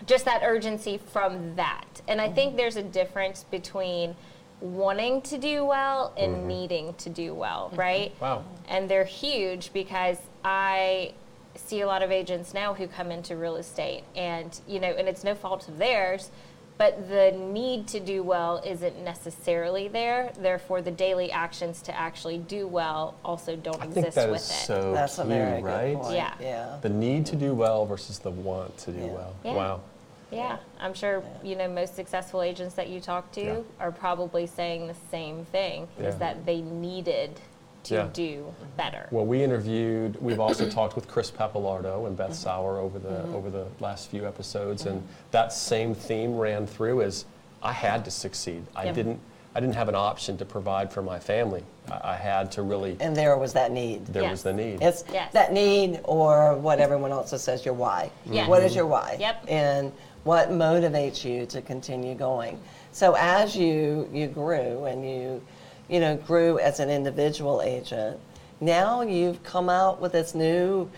just 0.06 0.26
that 0.26 0.42
urgency 0.44 1.00
from 1.12 1.56
that. 1.56 2.02
And 2.08 2.22
I 2.22 2.30
think 2.30 2.50
mm-hmm. 2.50 2.58
there's 2.58 2.76
a 2.76 2.84
difference 2.84 3.44
between 3.50 4.16
wanting 4.62 5.22
to 5.24 5.38
do 5.40 5.66
well 5.66 6.14
and 6.16 6.36
mm-hmm. 6.36 6.48
needing 6.48 6.94
to 6.96 7.10
do 7.10 7.34
well, 7.34 7.68
mm-hmm. 7.68 7.80
right? 7.80 8.22
Wow. 8.22 8.44
And 8.68 8.88
they're 8.88 9.04
huge 9.04 9.74
because 9.74 10.18
I 10.46 11.14
see 11.58 11.82
a 11.82 11.88
lot 11.88 12.04
of 12.04 12.12
agents 12.12 12.54
now 12.54 12.74
who 12.74 12.88
come 12.88 13.12
into 13.12 13.36
real 13.36 13.56
estate 13.58 14.04
and, 14.16 14.60
you 14.68 14.80
know, 14.80 14.90
and 14.90 15.08
it's 15.08 15.24
no 15.24 15.36
fault 15.36 15.68
of 15.68 15.78
theirs, 15.78 16.30
but 16.78 17.10
the 17.10 17.32
need 17.32 17.88
to 17.88 18.00
do 18.00 18.22
well 18.22 18.62
isn't 18.64 19.04
necessarily 19.04 19.88
there. 19.88 20.32
Therefore, 20.40 20.82
the 20.82 20.92
daily 20.92 21.32
actions 21.32 21.82
to 21.84 21.96
actually 21.98 22.38
do 22.38 22.68
well 22.68 23.16
also 23.26 23.56
don't 23.56 23.78
I 23.78 23.88
think 23.88 23.98
exist 23.98 24.16
that 24.16 24.30
with 24.30 24.42
is 24.42 24.50
it. 24.52 24.54
so 24.54 24.94
That's 24.94 25.18
a 25.18 25.26
very 25.26 25.62
right? 25.64 25.94
good 25.96 26.02
point. 26.04 26.16
Yeah. 26.16 26.34
Yeah. 26.40 26.78
The 26.82 26.90
need 26.90 27.26
to 27.28 27.36
do 27.36 27.54
well 27.56 27.86
versus 27.86 28.20
the 28.20 28.30
want 28.32 28.78
to 28.80 28.92
do 28.92 29.00
Yeah. 29.00 29.08
well. 29.08 29.34
Yeah. 29.44 29.54
Wow. 29.56 29.82
Yeah, 30.30 30.58
I'm 30.82 30.94
sure 30.94 31.24
you 31.42 31.56
know 31.56 31.70
most 31.70 31.96
successful 31.96 32.42
agents 32.42 32.76
that 32.76 32.90
you 32.90 33.00
talk 33.00 33.32
to 33.32 33.42
Yeah. 33.42 33.60
are 33.80 33.94
probably 33.94 34.46
saying 34.46 34.88
the 34.88 34.96
same 35.10 35.46
thing: 35.46 35.88
is 35.98 36.18
that 36.18 36.46
they 36.46 36.60
needed 36.60 37.40
to 37.88 37.96
Yeah. 37.96 38.08
do 38.14 38.54
better. 38.76 39.08
Well, 39.12 39.26
we 39.26 39.44
interviewed. 39.44 40.22
We've 40.22 40.40
also 40.40 40.70
talked 40.80 40.96
with 40.96 41.08
Chris 41.08 41.32
Papalardo 41.32 42.08
and 42.08 42.16
Beth 42.16 42.28
Mm-hmm. 42.28 42.34
Sauer 42.36 42.78
over 42.80 43.00
the 43.00 43.24
over 43.34 43.50
the 43.50 43.66
last 43.80 44.10
few 44.10 44.28
episodes, 44.28 44.86
and 44.86 45.02
that 45.32 45.54
same 45.54 45.96
theme 45.96 46.38
ran 46.38 46.68
through. 46.68 47.02
Is 47.02 47.26
I 47.64 47.72
had 47.74 48.06
to 48.06 48.12
succeed. 48.12 48.64
I 48.76 48.86
Yep. 48.86 48.96
didn't. 48.96 49.20
I 49.56 49.60
didn't 49.60 49.76
have 49.76 49.90
an 49.90 49.96
option 49.96 50.38
to 50.38 50.46
provide 50.46 50.94
for 50.94 51.02
my 51.02 51.18
family. 51.18 51.64
I, 51.92 52.12
I 52.12 52.16
had 52.16 52.52
to 52.54 52.62
really. 52.62 52.96
And 53.00 53.16
there 53.16 53.36
was 53.38 53.54
that 53.54 53.72
need. 53.72 54.06
There 54.08 54.22
Yes. 54.24 54.32
was 54.32 54.44
the 54.44 54.54
need. 54.54 54.82
It's 54.84 55.04
Yes. 55.12 55.34
that 55.34 55.52
need, 55.52 56.00
or 56.04 56.54
what 56.56 56.80
everyone 56.80 57.12
also 57.12 57.38
says, 57.38 57.66
your 57.66 57.74
why. 57.74 58.12
Yes. 58.26 58.48
What 58.48 58.62
is 58.62 58.76
your 58.76 58.86
why? 58.86 59.18
Yep. 59.20 59.46
And 59.48 59.92
what 60.26 60.50
motivates 60.52 61.24
you 61.24 61.46
to 61.48 61.62
continue 61.62 62.14
going? 62.14 62.60
So 62.92 63.16
as 63.18 63.56
you 63.56 64.08
you 64.14 64.28
grew 64.28 64.86
and 64.86 65.04
you, 65.10 65.42
you 65.90 66.00
know, 66.00 66.18
grew 66.18 66.60
as 66.60 66.80
an 66.80 66.90
individual 66.90 67.62
agent, 67.62 68.20
now 68.60 69.02
you've 69.02 69.44
come 69.44 69.70
out 69.70 70.02
with 70.02 70.12
this 70.12 70.34
new, 70.36 70.90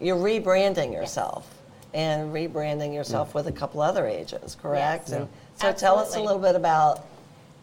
you're 0.00 0.16
rebranding 0.16 0.92
yourself. 0.92 1.56
And 1.92 2.32
rebranding 2.32 2.94
yourself 2.94 3.34
with 3.34 3.48
a 3.48 3.52
couple 3.52 3.82
other 3.82 4.06
agents, 4.06 4.54
correct? 4.54 5.08
Yes. 5.08 5.18
And 5.18 5.28
so 5.56 5.72
tell 5.72 5.98
us 5.98 6.14
a 6.14 6.20
little 6.20 6.38
bit 6.38 6.54
about 6.54 7.04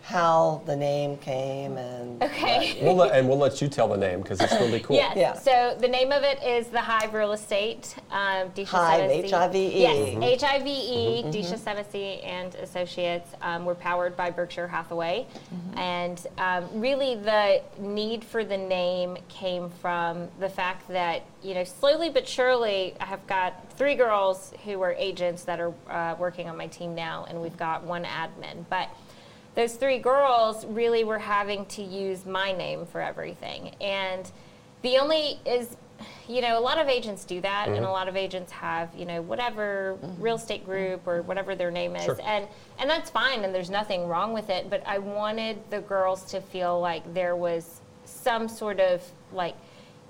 how 0.07 0.61
the 0.65 0.73
name 0.75 1.17
came 1.17 1.75
and 1.75 2.23
Okay. 2.27 2.79
We'll 2.81 2.95
let, 2.95 3.11
and 3.13 3.27
we'll 3.27 3.37
let 3.37 3.61
you 3.61 3.67
tell 3.67 3.89
the 3.89 3.97
name 3.97 4.21
because 4.21 4.39
it's 4.39 4.53
really 4.53 4.79
cool. 4.79 4.95
Yes. 4.95 5.17
Yeah. 5.17 5.33
So 5.33 5.77
the 5.81 5.87
name 5.87 6.13
of 6.13 6.23
it 6.23 6.41
is 6.41 6.67
the 6.67 6.79
Hive 6.79 7.13
Real 7.13 7.33
Estate. 7.33 7.93
Um, 8.09 8.49
Disha 8.51 8.67
Hive, 8.67 9.01
Senesi- 9.01 9.23
H-I-V-E. 9.25 9.81
Yes, 9.81 10.23
H-I-V-E, 10.43 11.23
Disha 11.25 11.59
Senesi 11.59 12.25
and 12.25 12.55
Associates. 12.55 13.31
Um, 13.41 13.65
we're 13.65 13.75
powered 13.75 14.15
by 14.15 14.29
Berkshire 14.31 14.67
Hathaway. 14.67 15.27
And 15.75 16.25
um, 16.37 16.69
really 16.73 17.15
the 17.15 17.61
need 17.77 18.23
for 18.23 18.45
the 18.45 18.57
name 18.57 19.17
came 19.27 19.69
from 19.69 20.29
the 20.39 20.47
fact 20.49 20.87
that, 20.87 21.23
you 21.43 21.53
know, 21.53 21.65
slowly 21.65 22.09
but 22.09 22.25
surely 22.25 22.95
I 23.01 23.05
have 23.05 23.27
got 23.27 23.73
three 23.73 23.95
girls 23.95 24.53
who 24.63 24.81
are 24.81 24.93
agents 24.93 25.43
that 25.43 25.59
are 25.59 25.73
uh, 25.89 26.15
working 26.17 26.47
on 26.47 26.55
my 26.55 26.67
team 26.67 26.95
now, 26.95 27.25
and 27.27 27.41
we've 27.41 27.57
got 27.57 27.83
one 27.83 28.05
admin. 28.05 28.63
But 28.69 28.89
those 29.57 29.73
three 29.73 29.97
girls 29.97 30.67
really 30.67 31.03
were 31.03 31.17
having 31.17 31.65
to 31.65 31.81
use 31.81 32.27
my 32.27 32.51
name 32.51 32.85
for 32.85 33.01
everything. 33.01 33.73
And 33.81 34.31
the 34.83 34.99
only 34.99 35.39
is, 35.47 35.75
you 36.29 36.41
know, 36.41 36.59
a 36.59 36.61
lot 36.61 36.77
of 36.77 36.87
agents 36.87 37.25
do 37.25 37.41
that, 37.41 37.67
and 37.67 37.77
a 37.77 37.79
mm-hmm. 37.79 37.89
lot 37.89 38.07
of 38.07 38.15
agents 38.15 38.51
have, 38.51 38.89
you 38.95 39.05
know, 39.05 39.19
whatever 39.23 39.97
mm-hmm. 39.99 40.21
real 40.21 40.35
estate 40.35 40.63
group 40.63 41.07
or 41.07 41.23
whatever 41.23 41.55
their 41.55 41.71
name 41.71 41.95
is, 41.95 42.05
Sure. 42.05 42.19
and 42.23 42.47
and 42.77 42.87
that's 42.87 43.09
fine, 43.09 43.43
and 43.43 43.53
there's 43.53 43.71
nothing 43.71 44.07
wrong 44.07 44.31
with 44.31 44.51
it. 44.51 44.69
But 44.69 44.85
I 44.85 44.99
wanted 44.99 45.57
the 45.71 45.81
girls 45.81 46.23
to 46.25 46.39
feel 46.39 46.79
like 46.79 47.11
there 47.15 47.35
was 47.35 47.81
some 48.05 48.47
sort 48.47 48.79
of 48.79 49.01
like 49.33 49.55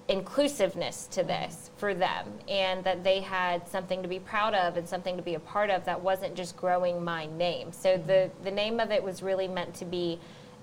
inclusiveness 0.09 1.05
to 1.07 1.21
this 1.21 1.69
for 1.77 1.93
them 1.93 2.25
and 2.47 2.81
that 2.85 3.03
they 3.03 3.19
had 3.19 3.67
something 3.67 4.01
to 4.01 4.07
be 4.07 4.19
proud 4.19 4.53
of 4.53 4.77
and 4.77 4.87
something 4.87 5.17
to 5.17 5.23
be 5.23 5.33
a 5.33 5.39
part 5.39 5.69
of 5.69 5.83
that 5.83 6.01
wasn't 6.01 6.33
just 6.33 6.55
growing 6.55 7.03
my 7.03 7.25
name 7.37 7.73
so 7.73 7.97
the 8.07 8.31
the 8.45 8.51
name 8.51 8.79
of 8.79 8.89
it 8.89 9.03
was 9.03 9.21
really 9.21 9.49
meant 9.49 9.73
to 9.73 9.83
be 9.83 10.17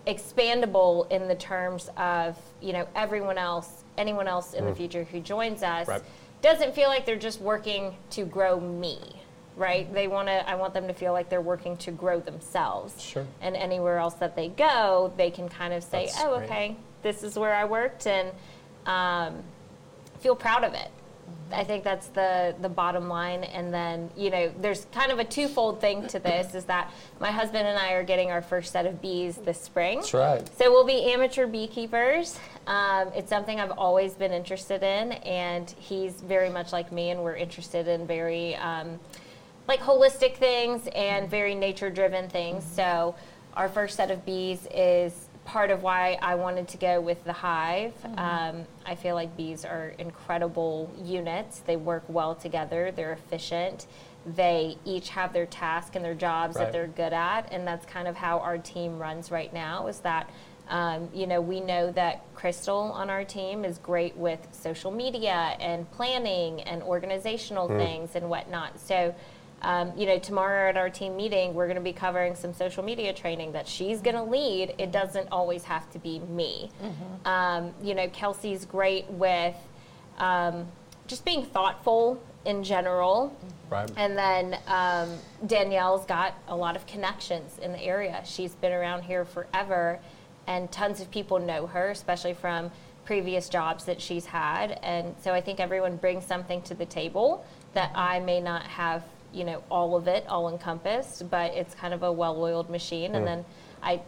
expandable 0.07 1.11
in 1.11 1.29
the 1.29 1.35
terms 1.35 1.91
of 1.97 2.37
you 2.61 2.73
know 2.73 2.87
everyone 2.95 3.39
else, 3.39 3.85
anyone 3.97 4.29
else 4.29 4.55
in 4.55 4.65
the 4.65 4.73
mm. 4.73 4.77
future 4.77 5.05
who 5.05 5.21
joins 5.21 5.63
us 5.63 5.89
Right. 5.89 6.03
doesn't 6.43 6.75
feel 6.75 6.89
like 6.89 7.07
they're 7.07 7.17
just 7.17 7.41
working 7.41 7.97
to 8.11 8.25
grow 8.25 8.61
me, 8.61 8.99
right? 9.57 9.93
They 9.93 10.09
want 10.09 10.29
to. 10.29 10.49
I 10.49 10.55
want 10.57 10.75
them 10.75 10.87
to 10.89 10.95
feel 10.95 11.13
like 11.13 11.29
they're 11.29 11.41
working 11.41 11.77
to 11.79 11.91
grow 11.91 12.21
themselves. 12.21 13.01
Sure. 13.03 13.27
And 13.41 13.57
anywhere 13.57 13.99
else 13.99 14.15
that 14.15 14.37
they 14.37 14.49
go, 14.49 15.13
they 15.17 15.31
can 15.31 15.49
kind 15.49 15.73
of 15.73 15.83
say, 15.83 16.07
That's 16.07 16.21
"Oh, 16.21 16.37
great. 16.39 16.51
okay, 16.51 16.77
this 17.03 17.23
is 17.23 17.39
where 17.39 17.55
I 17.55 17.65
worked," 17.65 18.07
and 18.07 18.31
um, 18.87 19.43
feel 20.21 20.37
proud 20.37 20.65
of 20.65 20.75
it. 20.75 20.91
I 21.53 21.65
think 21.65 21.85
that's 21.85 22.09
the 22.09 22.55
the 22.61 22.69
bottom 22.69 23.09
line. 23.09 23.45
And 23.45 23.73
then 23.73 24.11
you 24.17 24.31
know, 24.31 24.53
there's 24.61 24.87
kind 24.93 25.13
of 25.13 25.19
a 25.19 25.25
twofold 25.25 25.81
thing 25.81 26.07
to 26.09 26.19
this: 26.19 26.55
is 26.55 26.65
that 26.65 26.91
my 27.21 27.31
husband 27.31 27.67
and 27.67 27.79
I 27.79 27.93
are 27.93 28.03
getting 28.03 28.31
our 28.31 28.43
first 28.43 28.73
set 28.73 28.87
of 28.87 29.01
bees 29.01 29.37
this 29.37 29.61
spring. 29.61 29.99
That's 29.99 30.15
right. 30.15 30.59
So 30.59 30.71
we'll 30.71 30.87
be 30.87 31.13
amateur 31.13 31.47
beekeepers. 31.47 32.39
Um, 32.67 33.09
it's 33.15 33.29
something 33.29 33.61
I've 33.61 33.73
always 33.73 34.15
been 34.15 34.33
interested 34.33 34.83
in, 34.83 35.13
and 35.13 35.71
he's 35.79 36.15
very 36.15 36.51
much 36.51 36.73
like 36.73 36.91
me, 36.93 37.11
and 37.11 37.23
we're 37.23 37.37
interested 37.37 37.89
in 37.89 38.07
very 38.07 38.57
um, 38.57 38.99
like 39.69 39.81
holistic 39.81 40.37
things 40.37 40.89
and 40.95 41.31
very 41.31 41.55
nature-driven 41.55 42.29
things. 42.29 42.65
So 42.65 43.15
our 43.55 43.69
first 43.69 43.97
set 43.97 44.11
of 44.11 44.25
bees 44.25 44.67
is 44.75 45.24
part 45.45 45.71
of 45.71 45.83
why 45.83 46.19
I 46.23 46.35
wanted 46.37 46.69
to 46.69 46.77
go 46.79 47.01
with 47.01 47.23
the 47.25 47.33
hive. 47.33 47.93
Um, 48.17 48.65
I 48.87 48.95
feel 48.95 49.15
like 49.15 49.37
bees 49.37 49.65
are 49.65 49.95
incredible 49.99 50.91
units. 51.03 51.61
They 51.61 51.77
work 51.77 52.05
well 52.09 52.35
together. 52.35 52.93
They're 52.95 53.13
efficient. 53.13 53.87
They 54.27 54.79
each 54.87 55.11
have 55.11 55.33
their 55.35 55.47
task 55.47 55.97
and 55.97 56.05
their 56.05 56.15
jobs 56.15 56.57
Right. 56.57 56.65
that 56.65 56.73
they're 56.73 56.87
good 56.87 57.13
at, 57.13 57.53
and 57.53 57.67
that's 57.67 57.85
kind 57.85 58.09
of 58.09 58.17
how 58.17 58.39
our 58.39 58.57
team 58.57 58.99
runs 58.99 59.31
right 59.31 59.53
now. 59.53 59.87
Is 59.87 59.99
that 60.01 60.31
um, 60.71 61.11
you 61.13 61.27
know 61.27 61.43
we 61.43 61.61
know 61.61 61.93
that 61.93 62.23
Crystal 62.35 62.91
on 62.93 63.11
our 63.11 63.23
team 63.23 63.67
is 63.67 63.77
great 63.77 64.17
with 64.17 64.41
social 64.53 64.91
media 64.91 65.57
and 65.61 65.91
planning 65.91 66.63
and 66.63 66.83
organizational 66.83 67.69
things 67.69 68.15
and 68.17 68.31
whatnot. 68.31 68.81
So. 68.81 69.15
Um, 69.65 69.93
you 69.97 70.07
know, 70.07 70.19
tomorrow 70.19 70.69
at 70.69 70.77
our 70.77 70.91
team 70.91 71.17
meeting, 71.17 71.55
we're 71.55 71.67
going 71.67 71.77
to 71.77 71.83
be 71.83 71.93
covering 71.93 72.35
some 72.35 72.53
social 72.53 72.85
media 72.85 73.13
training 73.15 73.53
that 73.53 73.67
she's 73.67 74.01
going 74.01 74.15
to 74.15 74.23
lead. 74.23 74.75
It 74.79 74.93
doesn't 74.93 75.29
always 75.33 75.65
have 75.65 75.91
to 75.93 75.99
be 75.99 76.19
me. 76.21 76.71
Um, 77.25 77.73
you 77.83 77.95
know, 77.95 78.09
Kelsey's 78.09 78.67
great 78.67 79.09
with 79.11 79.57
um, 80.19 80.67
just 81.07 81.25
being 81.25 81.45
thoughtful 81.45 82.23
in 82.45 82.63
general. 82.63 83.35
Right. 83.71 83.91
And 83.97 84.17
then 84.17 84.59
um, 84.67 85.17
Danielle's 85.47 86.05
got 86.05 86.35
a 86.47 86.55
lot 86.55 86.77
of 86.77 86.87
connections 86.87 87.59
in 87.59 87.73
the 87.73 87.83
area. 87.83 88.23
She's 88.27 88.55
been 88.55 88.73
around 88.73 89.03
here 89.03 89.25
forever, 89.25 89.99
and 90.47 90.71
tons 90.71 91.01
of 91.01 91.11
people 91.11 91.39
know 91.39 91.67
her, 91.67 91.91
especially 91.91 92.35
from 92.35 92.71
previous 93.07 93.49
jobs 93.49 93.85
that 93.87 94.01
she's 94.01 94.27
had. 94.27 94.79
And 94.83 95.15
so 95.23 95.33
I 95.33 95.41
think 95.41 95.61
everyone 95.61 95.97
brings 95.97 96.25
something 96.25 96.63
to 96.63 96.75
the 96.75 96.87
table 96.87 97.45
that 97.73 97.91
I 97.95 98.21
may 98.21 98.41
not 98.41 98.63
have, 98.65 99.03
you 99.35 99.45
know, 99.45 99.63
all 99.71 99.97
of 99.97 100.07
it 100.09 100.25
all 100.29 100.49
encompassed, 100.49 101.29
but 101.31 101.53
it's 101.55 101.75
kind 101.75 101.93
of 101.93 102.03
a 102.03 102.13
well-oiled 102.13 102.71
machine. 102.71 103.15
And 103.17 103.27
then 103.27 103.45
I 103.83 104.01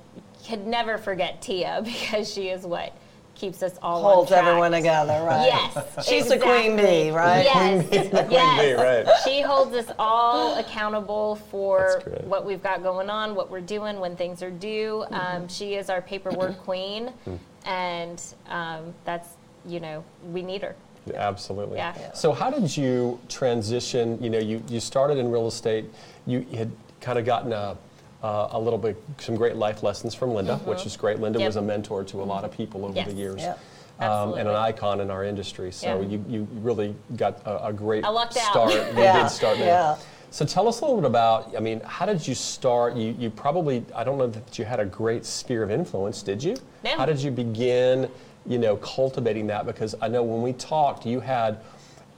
could 0.46 0.66
never 0.66 0.96
forget 0.98 1.42
Tia 1.42 1.82
because 1.84 2.32
she 2.32 2.48
is 2.48 2.64
what 2.64 2.92
keeps 3.34 3.62
us 3.62 3.76
all 3.82 4.06
on 4.06 4.14
Holds 4.14 4.30
track. 4.30 4.44
everyone 4.44 4.72
together, 4.72 5.22
right? 5.22 5.44
Yes, 5.46 6.06
She's 6.08 6.26
the 6.28 6.38
queen 6.38 6.74
bee, 6.74 7.10
right? 7.10 7.44
Yes, 7.44 7.86
yes. 8.30 8.60
bee, 8.60 8.72
right. 8.72 9.06
She 9.24 9.42
holds 9.42 9.74
us 9.74 9.94
all 9.98 10.58
accountable 10.58 11.36
for 11.50 12.00
what 12.24 12.46
we've 12.46 12.62
got 12.62 12.82
going 12.82 13.10
on, 13.10 13.34
what 13.34 13.50
we're 13.50 13.60
doing, 13.60 14.00
when 14.00 14.16
things 14.16 14.42
are 14.42 14.50
due. 14.50 15.04
Mm-hmm. 15.10 15.14
Um, 15.14 15.48
she 15.48 15.74
is 15.74 15.90
our 15.90 16.00
paperwork 16.00 16.56
queen, 16.60 17.08
Hmm. 17.26 17.34
and 17.66 18.22
um, 18.48 18.94
that's 19.04 19.28
you 19.66 19.80
know 19.80 20.02
we 20.32 20.40
need 20.40 20.62
her. 20.62 20.74
Absolutely. 21.14 21.78
Yeah. 21.78 21.94
Yeah. 21.98 22.12
So 22.12 22.32
how 22.32 22.50
did 22.50 22.76
you 22.76 23.18
transition? 23.28 24.22
You 24.22 24.30
know, 24.30 24.38
you, 24.38 24.62
you 24.68 24.80
started 24.80 25.18
in 25.18 25.30
real 25.30 25.46
estate. 25.46 25.84
You 26.26 26.46
had 26.54 26.70
kind 27.00 27.18
of 27.18 27.24
gotten 27.24 27.52
a, 27.52 27.76
uh, 28.22 28.48
a 28.52 28.58
little 28.60 28.78
bit 28.78 28.96
some 29.18 29.36
great 29.36 29.56
life 29.56 29.82
lessons 29.82 30.14
from 30.14 30.32
Linda, 30.34 30.56
which 30.58 30.86
is 30.86 30.96
great. 30.96 31.20
Linda 31.20 31.38
Mm-hmm. 31.38 31.42
Yep. 31.42 31.48
was 31.48 31.56
a 31.56 31.62
mentor 31.62 32.04
to 32.04 32.22
a 32.22 32.24
lot 32.24 32.44
of 32.44 32.50
people 32.52 32.84
over 32.84 32.94
Yes. 32.96 33.08
the 33.08 33.14
years. 33.14 33.40
Yep. 33.42 33.58
Um, 33.98 34.34
and 34.34 34.46
an 34.48 34.54
icon 34.56 35.00
in 35.00 35.10
our 35.10 35.24
industry. 35.24 35.72
So 35.72 36.00
Yeah. 36.00 36.08
you, 36.08 36.24
you 36.28 36.48
really 36.54 36.94
got 37.16 37.40
a, 37.46 37.66
a 37.68 37.72
great 37.72 38.04
I 38.04 38.08
lucked 38.08 38.36
out. 38.36 38.42
start. 38.50 38.72
You 38.72 38.78
Yeah, 39.02 39.22
did 39.22 39.30
start 39.30 39.58
there. 39.58 39.66
yeah. 39.68 39.96
So 40.30 40.44
tell 40.44 40.68
us 40.68 40.80
a 40.80 40.84
little 40.84 41.00
bit 41.00 41.06
about, 41.06 41.56
I 41.56 41.60
mean, 41.60 41.80
how 41.80 42.04
did 42.04 42.26
you 42.26 42.34
start? 42.34 42.94
You, 42.94 43.14
you 43.18 43.30
probably, 43.30 43.84
I 43.94 44.04
don't 44.04 44.18
know 44.18 44.26
that 44.26 44.58
you 44.58 44.66
had 44.66 44.80
a 44.80 44.84
great 44.84 45.24
sphere 45.24 45.62
of 45.62 45.70
influence, 45.70 46.20
did 46.22 46.42
you? 46.44 46.56
No. 46.84 46.90
How 46.96 47.06
did 47.06 47.20
you 47.22 47.30
begin, 47.30 48.10
you 48.46 48.58
know, 48.58 48.76
cultivating 48.76 49.46
that? 49.48 49.66
Because 49.66 49.94
I 50.00 50.08
know 50.08 50.22
when 50.22 50.42
we 50.42 50.52
talked, 50.52 51.06
you 51.06 51.20
had 51.20 51.60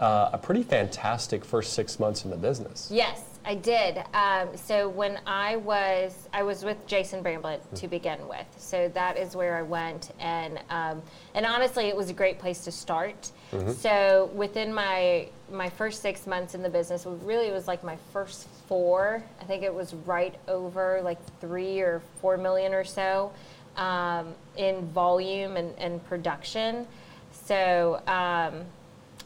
uh, 0.00 0.30
a 0.32 0.38
pretty 0.38 0.62
fantastic 0.62 1.44
first 1.44 1.72
six 1.72 1.98
months 1.98 2.24
in 2.24 2.30
the 2.30 2.36
business. 2.36 2.88
Yes, 2.90 3.22
I 3.44 3.54
did. 3.54 4.04
Um, 4.12 4.56
so 4.56 4.88
when 4.88 5.18
I 5.26 5.56
was, 5.56 6.28
I 6.32 6.42
was 6.42 6.64
with 6.64 6.86
Jason 6.86 7.22
Bramblett 7.22 7.60
to 7.76 7.88
begin 7.88 8.28
with. 8.28 8.46
So 8.58 8.88
that 8.94 9.16
is 9.16 9.34
where 9.34 9.56
I 9.56 9.62
went, 9.62 10.12
and 10.20 10.60
um, 10.70 11.02
and 11.34 11.46
honestly, 11.46 11.86
it 11.86 11.96
was 11.96 12.10
a 12.10 12.12
great 12.12 12.38
place 12.38 12.62
to 12.64 12.72
start. 12.72 13.30
Mm-hmm. 13.52 13.72
So 13.72 14.30
within 14.34 14.72
my 14.72 15.28
my 15.50 15.70
first 15.70 16.02
six 16.02 16.26
months 16.26 16.54
in 16.54 16.62
the 16.62 16.68
business, 16.68 17.06
really 17.06 17.16
it 17.16 17.26
really 17.26 17.50
was 17.50 17.66
like 17.66 17.82
my 17.82 17.96
first 18.12 18.48
four. 18.66 19.22
I 19.40 19.44
think 19.44 19.62
it 19.62 19.72
was 19.72 19.94
right 19.94 20.34
over 20.46 21.00
like 21.02 21.18
three 21.40 21.80
or 21.80 22.02
four 22.20 22.36
million 22.36 22.74
or 22.74 22.84
so 22.84 23.32
um, 23.78 24.34
in 24.56 24.86
volume 24.88 25.56
and, 25.56 25.74
and 25.78 26.04
production. 26.06 26.86
So. 27.32 28.02
Um, 28.06 28.66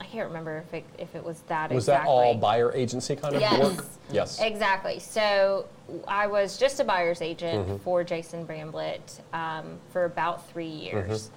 I 0.00 0.04
can't 0.06 0.26
remember 0.26 0.64
if 0.66 0.75
it, 0.75 0.85
if 0.99 1.14
it 1.14 1.23
was 1.25 1.40
that 1.47 1.71
Was 1.71 1.85
exactly. 1.85 2.06
that 2.06 2.11
all 2.11 2.35
buyer 2.35 2.73
agency 2.75 3.14
kind 3.14 3.37
of 3.37 3.40
Yes. 3.40 3.62
work? 3.62 3.85
Yes. 4.11 4.40
Exactly. 4.40 4.99
So 4.99 5.66
I 6.09 6.26
was 6.26 6.59
just 6.59 6.80
a 6.80 6.85
buyer's 6.85 7.23
agent 7.23 7.68
Mm-hmm. 7.68 7.76
for 7.85 8.02
Jason 8.02 8.44
Bramblett 8.44 9.21
um, 9.32 9.78
for 9.92 10.04
about 10.06 10.49
three 10.50 10.66
years. 10.66 11.30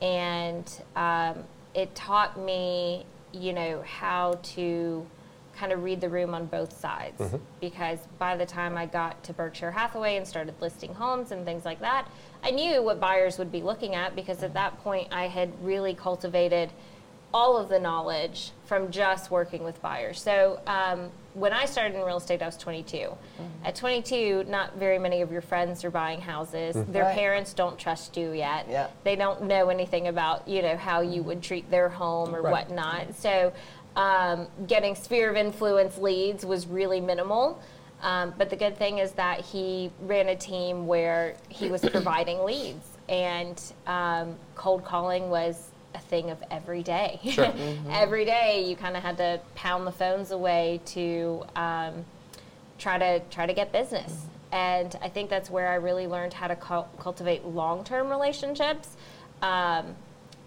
Mm-hmm. 0.00 0.04
And 0.04 0.82
um, 0.96 1.44
it 1.74 1.94
taught 1.94 2.38
me, 2.40 3.04
you 3.32 3.52
know, 3.52 3.82
how 3.84 4.38
to 4.54 5.06
kind 5.54 5.72
of 5.72 5.82
read 5.84 6.00
the 6.00 6.08
room 6.08 6.34
on 6.34 6.46
both 6.46 6.78
sides. 6.78 7.20
Mm-hmm. 7.20 7.36
Because 7.60 7.98
by 8.18 8.34
the 8.36 8.46
time 8.46 8.78
I 8.78 8.86
got 8.86 9.22
to 9.24 9.34
Berkshire 9.34 9.72
Hathaway 9.72 10.16
and 10.16 10.26
started 10.26 10.54
listing 10.60 10.94
homes 10.94 11.32
and 11.32 11.44
things 11.44 11.66
like 11.66 11.80
that, 11.80 12.08
I 12.46 12.50
knew 12.50 12.80
what 12.80 13.00
buyers 13.00 13.38
would 13.38 13.50
be 13.50 13.60
looking 13.60 13.96
at 13.96 14.14
because 14.14 14.44
at 14.44 14.54
that 14.54 14.78
point 14.84 15.08
I 15.10 15.26
had 15.26 15.50
really 15.64 15.94
cultivated 15.94 16.70
all 17.34 17.56
of 17.56 17.68
the 17.68 17.80
knowledge 17.80 18.52
from 18.66 18.92
just 18.92 19.32
working 19.32 19.64
with 19.64 19.82
buyers. 19.82 20.22
So 20.22 20.60
um, 20.68 21.10
when 21.34 21.52
I 21.52 21.64
started 21.64 21.96
in 21.96 22.02
real 22.06 22.18
estate, 22.18 22.40
I 22.42 22.46
was 22.46 22.56
22. 22.56 23.10
At 23.64 23.74
22, 23.74 24.44
not 24.46 24.76
very 24.76 24.96
many 25.00 25.22
of 25.22 25.32
your 25.32 25.40
friends 25.42 25.84
are 25.84 25.90
buying 25.90 26.20
houses. 26.20 26.76
Their 26.86 27.02
Right. 27.02 27.16
parents 27.16 27.52
don't 27.52 27.76
trust 27.76 28.16
you 28.16 28.30
yet. 28.30 28.66
Yeah. 28.70 28.86
They 29.02 29.16
don't 29.16 29.42
know 29.42 29.68
anything 29.68 30.06
about 30.06 30.46
you 30.46 30.62
know 30.62 30.76
how 30.76 31.00
you 31.00 31.24
would 31.24 31.42
treat 31.42 31.68
their 31.68 31.88
home 31.88 32.32
or 32.32 32.42
Right. 32.42 32.52
whatnot. 32.52 33.12
So 33.16 33.52
um, 33.96 34.46
getting 34.68 34.94
sphere 34.94 35.28
of 35.30 35.36
influence 35.36 35.98
leads 35.98 36.46
was 36.46 36.68
really 36.68 37.00
minimal. 37.00 37.58
Um, 38.02 38.34
but 38.36 38.50
the 38.50 38.56
good 38.56 38.76
thing 38.76 38.98
is 38.98 39.12
that 39.12 39.40
he 39.40 39.90
ran 40.02 40.28
a 40.28 40.36
team 40.36 40.86
where 40.86 41.36
he 41.48 41.68
was 41.70 41.80
providing 41.90 42.44
leads, 42.44 42.86
and 43.08 43.60
um, 43.86 44.36
cold 44.54 44.84
calling 44.84 45.30
was 45.30 45.70
a 45.94 45.98
thing 45.98 46.30
of 46.30 46.42
every 46.50 46.82
day. 46.82 47.20
Sure. 47.30 47.52
every 47.90 48.24
day, 48.24 48.64
you 48.68 48.76
kind 48.76 48.96
of 48.96 49.02
had 49.02 49.16
to 49.18 49.40
pound 49.54 49.86
the 49.86 49.92
phones 49.92 50.30
away 50.30 50.80
to 50.86 51.44
um, 51.56 52.04
try 52.78 52.98
to 52.98 53.20
try 53.30 53.46
to 53.46 53.54
get 53.54 53.72
business. 53.72 54.26
And 54.52 54.96
I 55.02 55.08
think 55.08 55.28
that's 55.28 55.50
where 55.50 55.68
I 55.68 55.74
really 55.74 56.06
learned 56.06 56.32
how 56.32 56.46
to 56.46 56.56
cul- 56.56 56.88
cultivate 56.98 57.44
long-term 57.44 58.08
relationships. 58.08 58.96
Um, 59.42 59.96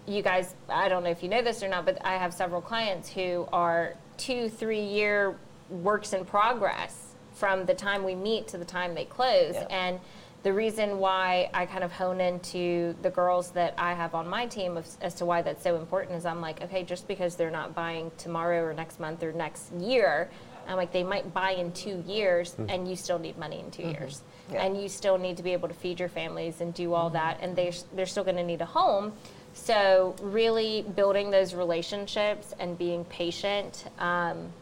you 0.06 0.22
guys, 0.22 0.54
I 0.68 0.88
don't 0.88 1.04
know 1.04 1.10
if 1.10 1.22
you 1.22 1.28
know 1.28 1.42
this 1.42 1.62
or 1.62 1.68
not, 1.68 1.84
but 1.84 2.04
I 2.04 2.16
have 2.16 2.32
several 2.32 2.60
clients 2.60 3.10
who 3.10 3.46
are 3.52 3.94
two, 4.16 4.48
three 4.48 4.82
year 4.82 5.36
works 5.68 6.12
in 6.12 6.24
progress 6.24 7.09
from 7.40 7.64
the 7.64 7.74
time 7.74 8.04
we 8.04 8.14
meet 8.14 8.46
to 8.48 8.58
the 8.58 8.64
time 8.66 8.94
they 8.94 9.06
close. 9.06 9.54
Yep. 9.54 9.66
And 9.70 10.00
the 10.42 10.52
reason 10.52 10.98
why 10.98 11.50
I 11.54 11.64
kind 11.64 11.82
of 11.82 11.90
hone 11.90 12.20
into 12.20 12.94
the 13.00 13.10
girls 13.10 13.50
that 13.52 13.74
I 13.78 13.94
have 13.94 14.14
on 14.14 14.28
my 14.28 14.46
team 14.46 14.76
of, 14.76 14.86
as 15.00 15.14
to 15.16 15.24
why 15.24 15.40
that's 15.40 15.62
so 15.62 15.76
important 15.76 16.16
is 16.16 16.26
I'm 16.26 16.42
like, 16.42 16.62
okay, 16.62 16.82
just 16.82 17.08
because 17.08 17.36
they're 17.36 17.50
not 17.50 17.74
buying 17.74 18.10
tomorrow 18.18 18.62
or 18.62 18.74
next 18.74 19.00
month 19.00 19.22
or 19.22 19.32
next 19.32 19.72
year, 19.72 20.30
I'm 20.68 20.76
like, 20.76 20.92
they 20.92 21.02
might 21.02 21.32
buy 21.32 21.52
in 21.52 21.72
two 21.72 22.04
years 22.06 22.54
and 22.68 22.86
you 22.86 22.94
still 22.94 23.18
need 23.18 23.38
money 23.38 23.60
in 23.60 23.70
2 23.70 23.82
years. 23.82 24.22
Yeah. 24.52 24.64
And 24.64 24.80
you 24.80 24.88
still 24.88 25.18
need 25.18 25.38
to 25.38 25.42
be 25.42 25.52
able 25.52 25.68
to 25.68 25.74
feed 25.74 25.98
your 25.98 26.08
families 26.10 26.60
and 26.60 26.72
do 26.74 26.92
all 26.92 27.10
that. 27.10 27.38
And 27.40 27.56
they're, 27.56 27.72
they're 27.94 28.06
still 28.06 28.24
going 28.24 28.36
to 28.36 28.44
need 28.44 28.60
a 28.60 28.66
home. 28.66 29.12
So, 29.52 30.14
really 30.22 30.82
building 30.82 31.30
those 31.32 31.54
relationships 31.54 32.54
and 32.60 32.78
being 32.78 33.04
patient 33.06 33.86
um, 33.98 34.52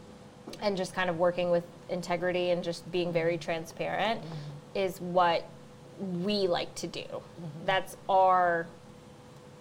and 0.61 0.75
just 0.77 0.93
kind 0.93 1.09
of 1.09 1.17
working 1.17 1.51
with 1.51 1.63
integrity 1.89 2.51
and 2.51 2.63
just 2.63 2.89
being 2.91 3.11
very 3.11 3.37
transparent 3.37 4.21
is 4.75 4.99
what 5.01 5.45
we 5.99 6.47
like 6.47 6.73
to 6.75 6.87
do. 6.87 7.05
That's 7.65 7.97
our 8.07 8.67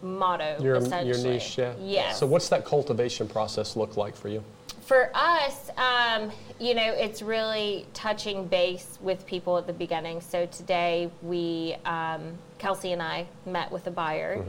motto, 0.03 0.57
Your, 0.63 0.77
essentially. 0.77 1.09
your 1.09 1.33
niche, 1.33 1.59
yeah. 1.59 1.75
Yes. 1.81 2.19
So 2.19 2.27
what's 2.27 2.49
that 2.51 2.65
cultivation 2.65 3.29
process 3.29 3.77
look 3.77 3.97
like 3.97 4.17
for 4.17 4.29
you? 4.29 4.43
For 4.83 5.11
us, 5.15 5.71
um, 5.77 6.31
you 6.59 6.75
know, 6.75 6.95
it's 6.95 7.21
really 7.21 7.87
touching 7.93 8.47
base 8.47 8.99
with 9.03 9.27
people 9.27 9.59
at 9.59 9.67
the 9.67 9.73
beginning. 9.73 10.21
So 10.21 10.47
today, 10.47 11.11
we, 11.21 11.77
um, 11.85 12.39
Kelsey 12.59 12.93
and 12.93 13.03
I 13.03 13.27
met 13.45 13.71
with 13.71 13.87
a 13.87 13.91
buyer, 13.91 14.45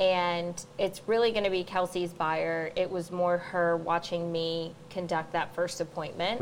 and 0.00 0.64
it's 0.78 1.02
really 1.06 1.30
going 1.30 1.44
to 1.44 1.50
be 1.50 1.62
Kelsey's 1.62 2.12
buyer. 2.12 2.72
It 2.74 2.90
was 2.90 3.10
more 3.12 3.36
her 3.36 3.76
watching 3.76 4.32
me 4.32 4.72
conduct 4.88 5.32
that 5.34 5.54
first 5.54 5.80
appointment, 5.80 6.40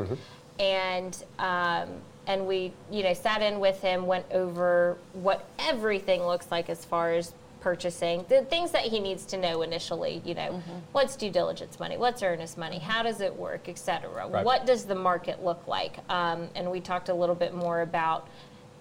and 0.61 1.25
um, 1.41 1.89
and 2.29 2.47
we, 2.47 2.73
you 2.91 3.03
know, 3.03 3.13
sat 3.15 3.43
in 3.43 3.59
with 3.59 3.81
him, 3.83 4.07
went 4.07 4.27
over 4.31 4.97
what 5.13 5.45
everything 5.59 6.23
looks 6.25 6.51
like 6.51 6.71
as 6.71 6.85
far 6.85 7.13
as 7.13 7.35
purchasing 7.61 8.25
the 8.29 8.43
things 8.43 8.71
that 8.71 8.83
he 8.83 9.01
needs 9.01 9.27
to 9.27 9.37
know 9.37 9.63
initially 9.63 10.23
you 10.25 10.33
know. 10.33 10.63
What's 10.93 11.17
due 11.17 11.29
diligence 11.29 11.81
money? 11.81 11.97
What's 11.97 12.23
earnest 12.23 12.57
money? 12.57 12.79
How 12.79 13.03
does 13.03 13.21
it 13.21 13.35
work 13.35 13.69
etc 13.69 14.29
Right. 14.29 14.45
what 14.45 14.65
does 14.65 14.85
the 14.85 14.95
market 14.95 15.43
look 15.45 15.67
like? 15.67 15.99
Um, 16.09 16.49
and 16.55 16.71
we 16.71 16.79
talked 16.81 17.09
a 17.09 17.15
little 17.15 17.35
bit 17.35 17.55
more 17.55 17.81
about 17.81 18.29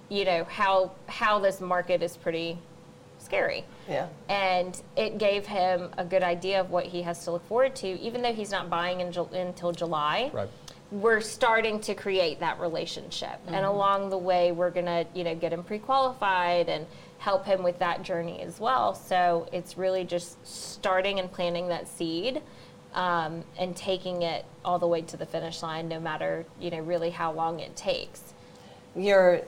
you 0.10 0.26
know 0.26 0.44
how 0.44 0.92
how 1.08 1.40
this 1.40 1.60
market 1.60 2.04
is 2.04 2.16
pretty 2.16 2.60
scary 3.28 3.66
Yeah. 3.90 4.08
and 4.30 4.82
it 4.96 5.18
gave 5.18 5.46
him 5.46 5.90
a 5.98 6.06
good 6.06 6.24
idea 6.24 6.62
of 6.62 6.70
what 6.72 6.86
he 6.86 7.02
has 7.02 7.26
to 7.26 7.32
look 7.32 7.46
forward 7.48 7.76
to 7.78 7.88
even 8.00 8.22
though 8.22 8.32
he's 8.34 8.52
not 8.52 8.70
buying 8.70 9.02
in, 9.02 9.12
Ju- 9.12 9.28
until 9.34 9.74
july 9.74 10.32
Right. 10.34 10.48
we're 10.92 11.20
starting 11.20 11.82
to 11.82 11.94
create 11.94 12.40
that 12.40 12.58
relationship 12.62 13.38
and 13.48 13.66
along 13.66 14.10
the 14.12 14.18
way 14.18 14.54
we're 14.54 14.70
going 14.80 14.86
to 14.86 15.06
you 15.14 15.26
know 15.26 15.36
get 15.36 15.52
him 15.52 15.64
pre-qualified 15.64 16.70
and 16.70 16.86
help 17.20 17.46
him 17.46 17.64
with 17.64 17.80
that 17.80 18.02
journey 18.02 18.40
as 18.42 18.62
well 18.62 18.96
so 18.96 19.50
it's 19.52 19.78
really 19.78 20.06
just 20.06 20.38
starting 20.48 21.20
and 21.20 21.30
planting 21.30 21.68
that 21.68 21.86
seed 21.90 22.42
um, 22.94 23.44
and 23.60 23.76
taking 23.76 24.22
it 24.22 24.46
all 24.64 24.80
the 24.80 24.88
way 24.88 25.02
to 25.02 25.18
the 25.18 25.26
finish 25.26 25.62
line 25.62 25.90
no 25.90 26.00
matter 26.00 26.46
you 26.62 26.70
know 26.72 26.80
really 26.80 27.10
how 27.10 27.34
long 27.34 27.60
it 27.60 27.76
takes 27.76 28.22
You're, 28.96 29.42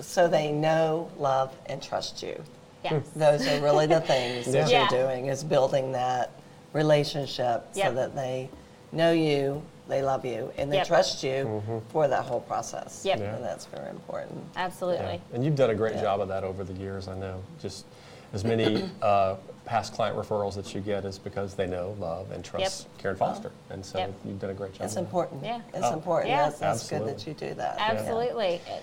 so 0.00 0.26
they 0.28 0.50
know, 0.52 1.10
love, 1.18 1.50
and 1.66 1.82
trust 1.82 2.22
you. 2.22 2.36
Yes 2.84 3.08
Those 3.16 3.46
are 3.46 3.60
really 3.60 3.86
the 3.86 4.00
things 4.00 4.50
that 4.52 4.70
you're 4.72 4.88
doing 4.88 5.26
is 5.26 5.44
building 5.44 5.92
that 5.92 6.30
relationship 6.72 7.66
so 7.72 7.92
that 7.92 8.14
they 8.14 8.48
know 8.92 9.12
you, 9.12 9.62
they 9.88 10.02
love 10.02 10.24
you, 10.24 10.52
and 10.56 10.70
they 10.70 10.76
Yep. 10.76 10.86
trust 10.86 11.22
you 11.22 11.62
for 11.90 12.08
that 12.08 12.24
whole 12.24 12.40
process. 12.40 13.02
Yep. 13.04 13.18
Yeah. 13.18 13.34
And 13.36 13.44
that's 13.44 13.66
very 13.66 13.90
important. 13.90 14.42
absolutely 14.56 15.20
And 15.32 15.44
you've 15.44 15.56
done 15.56 15.70
a 15.70 15.74
great 15.74 15.94
Yeah. 15.96 16.02
job 16.02 16.20
of 16.20 16.28
that 16.28 16.44
over 16.44 16.64
the 16.64 16.72
years, 16.74 17.08
I 17.08 17.14
know. 17.16 17.40
Just 17.60 17.84
as 18.32 18.44
many 18.44 18.88
uh, 19.02 19.36
past 19.64 19.92
client 19.94 20.16
referrals 20.16 20.54
that 20.54 20.74
you 20.74 20.80
get 20.80 21.04
is 21.04 21.18
because 21.18 21.54
they 21.54 21.66
know, 21.66 21.94
love, 21.98 22.30
and 22.32 22.44
trust 22.44 22.86
Karen 22.98 23.16
Foster. 23.16 23.50
And 23.70 23.84
so 23.84 23.98
Yep. 23.98 24.12
you've 24.24 24.40
done 24.40 24.50
a 24.50 24.54
great 24.54 24.72
job. 24.74 24.82
It's 24.84 24.92
of 24.92 24.96
that. 24.96 25.00
important. 25.06 25.44
Yeah. 25.44 25.60
It's 25.74 25.86
Oh. 25.86 25.92
important. 25.92 26.30
Yeah. 26.30 26.44
That's, 26.44 26.58
that's 26.58 26.88
good 26.88 27.06
that 27.06 27.26
you 27.26 27.34
do 27.34 27.54
that. 27.54 27.76
absolutely 27.78 28.60
It- 28.66 28.82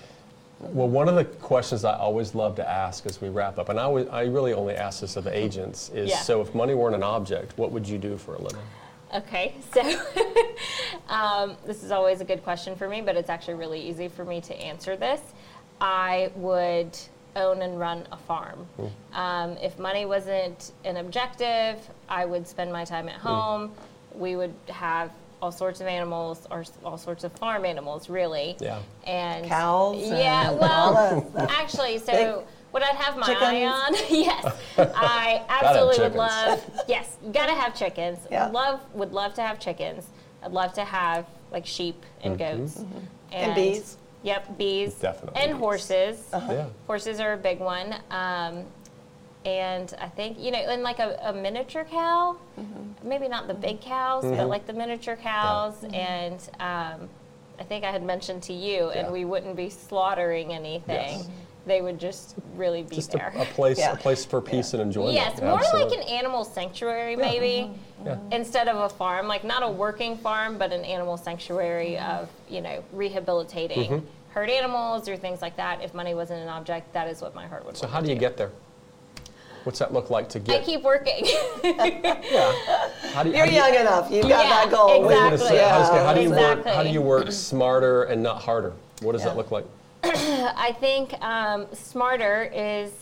Well, 0.60 0.88
one 0.88 1.08
of 1.08 1.14
the 1.14 1.24
questions 1.24 1.84
I 1.84 1.96
always 1.96 2.34
love 2.34 2.56
to 2.56 2.68
ask 2.68 3.06
as 3.06 3.20
we 3.20 3.28
wrap 3.28 3.58
up, 3.58 3.68
and 3.68 3.78
I, 3.78 3.84
always, 3.84 4.08
I 4.08 4.22
really 4.24 4.52
only 4.52 4.74
ask 4.74 5.00
this 5.00 5.16
of 5.16 5.24
the 5.24 5.36
agents, 5.36 5.88
is 5.90 6.10
Yeah. 6.10 6.18
so 6.18 6.40
if 6.40 6.54
money 6.54 6.74
weren't 6.74 6.96
an 6.96 7.02
object, 7.04 7.56
what 7.56 7.70
would 7.70 7.88
you 7.88 7.96
do 7.98 8.16
for 8.16 8.34
a 8.34 8.40
living? 8.42 8.62
Okay, 9.14 9.54
so 9.72 9.80
um, 11.08 11.56
this 11.64 11.82
is 11.84 11.92
always 11.92 12.20
a 12.20 12.24
good 12.24 12.42
question 12.42 12.74
for 12.74 12.88
me, 12.88 13.00
but 13.00 13.16
it's 13.16 13.30
actually 13.30 13.54
really 13.54 13.80
easy 13.80 14.08
for 14.08 14.24
me 14.24 14.40
to 14.42 14.54
answer 14.60 14.96
this. 14.96 15.20
I 15.80 16.30
would 16.34 16.98
own 17.36 17.62
and 17.62 17.78
run 17.78 18.06
a 18.10 18.16
farm. 18.16 18.66
Um, 19.12 19.56
if 19.62 19.78
money 19.78 20.06
wasn't 20.06 20.72
an 20.84 20.96
objective, 20.96 21.78
I 22.08 22.24
would 22.24 22.48
spend 22.48 22.72
my 22.72 22.84
time 22.84 23.08
at 23.08 23.14
home. 23.14 23.72
We 24.12 24.34
would 24.34 24.54
have 24.68 25.12
all 25.40 25.52
sorts 25.52 25.80
of 25.80 25.86
animals 25.86 26.46
or 26.50 26.64
all 26.84 26.98
sorts 26.98 27.24
of 27.24 27.32
farm 27.32 27.64
animals, 27.64 28.08
really. 28.08 28.56
Yeah. 28.60 28.80
And 29.06 29.46
Cows 29.46 29.96
Yeah, 30.00 30.50
and 30.50 30.60
well, 30.60 30.96
all 30.96 31.20
that 31.20 31.30
stuff. 31.30 31.50
actually, 31.60 31.98
so 31.98 32.12
Big 32.12 32.46
what 32.70 32.82
I'd 32.82 32.96
have 32.96 33.16
my 33.16 33.34
eye 33.40 33.64
on, 33.64 33.94
yes, 34.10 34.56
I 34.76 35.42
absolutely 35.48 36.04
would 36.04 36.14
love. 36.14 36.84
Yes, 36.86 37.16
you 37.24 37.32
gotta 37.32 37.54
have 37.54 37.74
chickens. 37.74 38.18
Yeah. 38.30 38.48
Love 38.48 38.80
would 38.94 39.12
love 39.12 39.34
to 39.34 39.42
have 39.42 39.58
chickens. 39.58 40.06
I'd 40.42 40.52
love 40.52 40.72
to 40.74 40.84
have 40.84 41.26
like 41.50 41.66
sheep 41.66 42.04
and 42.22 42.38
mm-hmm. 42.38 42.58
goats 42.58 42.78
mm-hmm. 42.78 42.98
And 43.32 43.54
bees. 43.54 43.96
Yep, 44.22 44.58
bees. 44.58 44.94
Definitely 44.94 45.40
And 45.40 45.52
bees. 45.52 45.60
horses. 45.60 46.28
Uh-huh. 46.32 46.52
Yeah. 46.52 46.66
Horses 46.86 47.20
are 47.20 47.34
a 47.34 47.36
big 47.36 47.60
one. 47.60 47.94
Um, 48.10 48.64
and 49.48 49.94
I 49.98 50.08
think, 50.08 50.38
you 50.38 50.50
know, 50.50 50.58
and 50.58 50.82
like 50.82 50.98
a, 50.98 51.18
a 51.22 51.32
miniature 51.32 51.84
cow, 51.84 52.36
mm-hmm. 52.58 53.08
maybe 53.08 53.28
not 53.28 53.48
the 53.48 53.54
big 53.54 53.80
mm-hmm. 53.80 53.88
cows, 53.88 54.24
but 54.24 54.32
mm-hmm. 54.32 54.48
like 54.48 54.66
the 54.66 54.74
miniature 54.74 55.16
cows. 55.16 55.84
And 55.92 56.38
um, 56.60 57.08
I 57.58 57.64
think 57.64 57.84
I 57.84 57.90
had 57.90 58.02
mentioned 58.02 58.42
to 58.44 58.52
you, 58.52 58.90
Yeah. 58.92 58.98
and 58.98 59.12
we 59.12 59.24
wouldn't 59.24 59.56
be 59.56 59.70
slaughtering 59.70 60.52
anything. 60.52 61.18
Yes. 61.18 61.28
They 61.66 61.80
would 61.82 61.98
just 61.98 62.34
really 62.56 62.82
be 62.82 62.96
Just 62.96 63.12
there. 63.12 63.32
a, 63.34 63.42
a 63.42 63.44
place, 63.46 63.78
Yeah. 63.78 63.92
a 63.92 63.96
place 63.96 64.24
for 64.24 64.40
peace 64.40 64.72
and 64.74 64.82
enjoyment. 64.82 65.14
Yes, 65.14 65.40
more 65.40 65.60
like 65.74 65.92
an 65.92 66.02
animal 66.02 66.44
sanctuary, 66.44 67.16
maybe, 67.16 67.70
Yeah. 68.04 68.16
instead 68.32 68.68
of 68.68 68.76
a 68.76 68.88
farm. 68.88 69.28
Like 69.28 69.44
not 69.44 69.62
a 69.62 69.68
working 69.68 70.16
farm, 70.16 70.56
but 70.58 70.72
an 70.72 70.84
animal 70.84 71.16
sanctuary 71.16 71.98
of 71.98 72.28
you 72.48 72.60
know 72.60 72.82
rehabilitating 72.92 73.90
Mm-hmm. 73.90 74.06
herd 74.30 74.50
animals 74.50 75.08
or 75.08 75.16
things 75.16 75.42
like 75.42 75.56
that. 75.56 75.82
If 75.82 75.94
money 75.94 76.14
wasn't 76.14 76.40
an 76.42 76.48
object, 76.48 76.92
that 76.92 77.08
is 77.08 77.20
what 77.20 77.34
my 77.34 77.46
heart 77.46 77.66
would. 77.66 77.76
So 77.76 77.86
want 77.86 77.92
how 77.94 78.00
to 78.00 78.06
do 78.06 78.12
you 78.12 78.18
get 78.18 78.36
there? 78.36 78.52
What's 79.68 79.80
that 79.80 79.92
look 79.92 80.08
like 80.08 80.30
to 80.30 80.38
get? 80.38 80.54
I 80.54 80.58
get? 80.60 80.66
keep 80.66 80.82
working. 80.82 81.26
yeah. 81.62 82.54
How 83.12 83.22
do 83.22 83.28
you, 83.28 83.36
You're 83.36 83.44
how 83.44 83.44
do 83.44 83.50
you- 83.50 83.56
young 83.58 83.74
enough. 83.74 84.10
You've 84.10 84.22
got 84.22 84.46
Yeah, 84.46 84.64
that 84.64 84.70
goal. 84.70 84.88
I 84.88 84.94
exactly. 85.28 85.38
say, 85.58 85.62
I 85.62 85.78
was 85.78 85.88
gonna- 85.90 86.04
how 86.06 86.14
do 86.14 86.22
you 86.22 86.30
work? 86.30 86.64
How 86.64 86.82
do 86.82 86.88
you 86.88 87.02
work 87.02 87.30
smarter 87.32 88.04
and 88.04 88.22
not 88.22 88.40
harder? 88.40 88.72
What 89.02 89.12
does 89.12 89.20
Yeah. 89.20 89.28
that 89.28 89.36
look 89.36 89.50
like? 89.50 89.66
I 90.04 90.74
think 90.80 91.12
um, 91.22 91.66
smarter 91.74 92.50
is, 92.50 92.92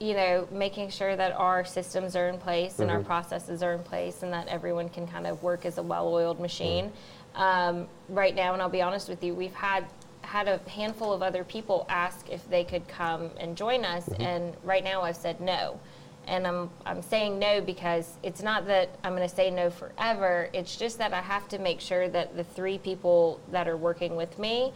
you 0.00 0.12
know, 0.12 0.46
making 0.52 0.90
sure 0.90 1.16
that 1.16 1.32
our 1.32 1.64
systems 1.64 2.14
are 2.14 2.28
in 2.28 2.36
place 2.36 2.78
and 2.78 2.90
our 2.90 3.00
processes 3.00 3.62
are 3.62 3.72
in 3.72 3.82
place, 3.82 4.22
and 4.22 4.30
that 4.34 4.48
everyone 4.48 4.90
can 4.90 5.08
kind 5.08 5.26
of 5.26 5.42
work 5.42 5.64
as 5.64 5.78
a 5.78 5.82
well-oiled 5.82 6.40
machine. 6.40 6.92
Um, 7.36 7.88
right 8.10 8.34
now, 8.34 8.52
and 8.52 8.60
I'll 8.60 8.68
be 8.68 8.82
honest 8.82 9.08
with 9.08 9.24
you, 9.24 9.32
we've 9.34 9.54
had 9.54 9.86
had 10.20 10.46
a 10.46 10.60
handful 10.68 11.10
of 11.12 11.22
other 11.22 11.42
people 11.42 11.86
ask 11.88 12.28
if 12.28 12.46
they 12.50 12.64
could 12.64 12.86
come 12.86 13.30
and 13.40 13.56
join 13.56 13.86
us, 13.86 14.06
and 14.20 14.54
right 14.62 14.84
now 14.84 15.00
I've 15.00 15.16
said 15.16 15.40
no. 15.40 15.80
And 16.26 16.46
I'm, 16.46 16.70
I'm 16.86 17.02
saying 17.02 17.38
no 17.38 17.60
because 17.60 18.16
it's 18.22 18.42
not 18.42 18.66
that 18.66 18.90
I'm 19.02 19.14
going 19.16 19.28
to 19.28 19.34
say 19.34 19.50
no 19.50 19.70
forever. 19.70 20.48
It's 20.52 20.76
just 20.76 20.98
that 20.98 21.12
I 21.12 21.20
have 21.20 21.48
to 21.48 21.58
make 21.58 21.80
sure 21.80 22.08
that 22.08 22.36
the 22.36 22.44
three 22.44 22.78
people 22.78 23.40
that 23.50 23.66
are 23.68 23.76
working 23.76 24.16
with 24.16 24.38
me 24.38 24.72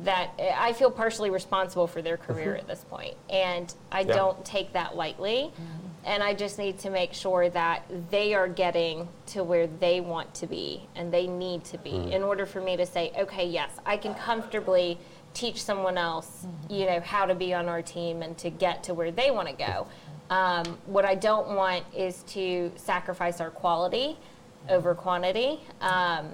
that 0.00 0.30
eh, 0.38 0.52
I 0.56 0.72
feel 0.72 0.90
partially 0.90 1.30
responsible 1.30 1.86
for 1.86 2.02
their 2.02 2.16
mm-hmm. 2.16 2.32
career 2.32 2.56
at 2.56 2.66
this 2.66 2.84
point, 2.88 3.14
and 3.28 3.72
I 3.92 4.00
Yeah. 4.00 4.14
don't 4.14 4.44
take 4.44 4.72
that 4.72 4.96
lightly. 4.96 5.52
Mm-hmm. 5.52 5.86
And 6.02 6.22
I 6.22 6.32
just 6.32 6.58
need 6.58 6.78
to 6.78 6.90
make 6.90 7.12
sure 7.12 7.50
that 7.50 7.84
they 8.10 8.32
are 8.32 8.48
getting 8.48 9.06
to 9.26 9.44
where 9.44 9.66
they 9.66 10.00
want 10.00 10.32
to 10.36 10.46
be 10.46 10.88
and 10.96 11.12
they 11.12 11.26
need 11.26 11.62
to 11.64 11.78
be 11.78 11.90
mm-hmm. 11.90 12.12
in 12.12 12.22
order 12.22 12.46
for 12.46 12.62
me 12.62 12.74
to 12.78 12.86
say, 12.86 13.12
okay, 13.18 13.46
yes, 13.46 13.70
I 13.84 13.98
can 13.98 14.14
comfortably 14.14 14.98
teach 15.34 15.62
someone 15.62 15.98
else, 15.98 16.46
you 16.70 16.86
know, 16.86 17.00
how 17.00 17.26
to 17.26 17.34
be 17.34 17.52
on 17.52 17.68
our 17.68 17.82
team 17.82 18.22
and 18.22 18.36
to 18.38 18.48
get 18.48 18.82
to 18.84 18.94
where 18.94 19.10
they 19.10 19.30
want 19.30 19.48
to 19.48 19.54
go. 19.54 19.86
Um, 20.30 20.78
what 20.86 21.04
I 21.04 21.16
don't 21.16 21.48
want 21.56 21.84
is 21.94 22.22
to 22.28 22.70
sacrifice 22.76 23.40
our 23.40 23.50
quality 23.50 24.16
over 24.68 24.94
quantity. 24.94 25.60
Um, 25.80 26.28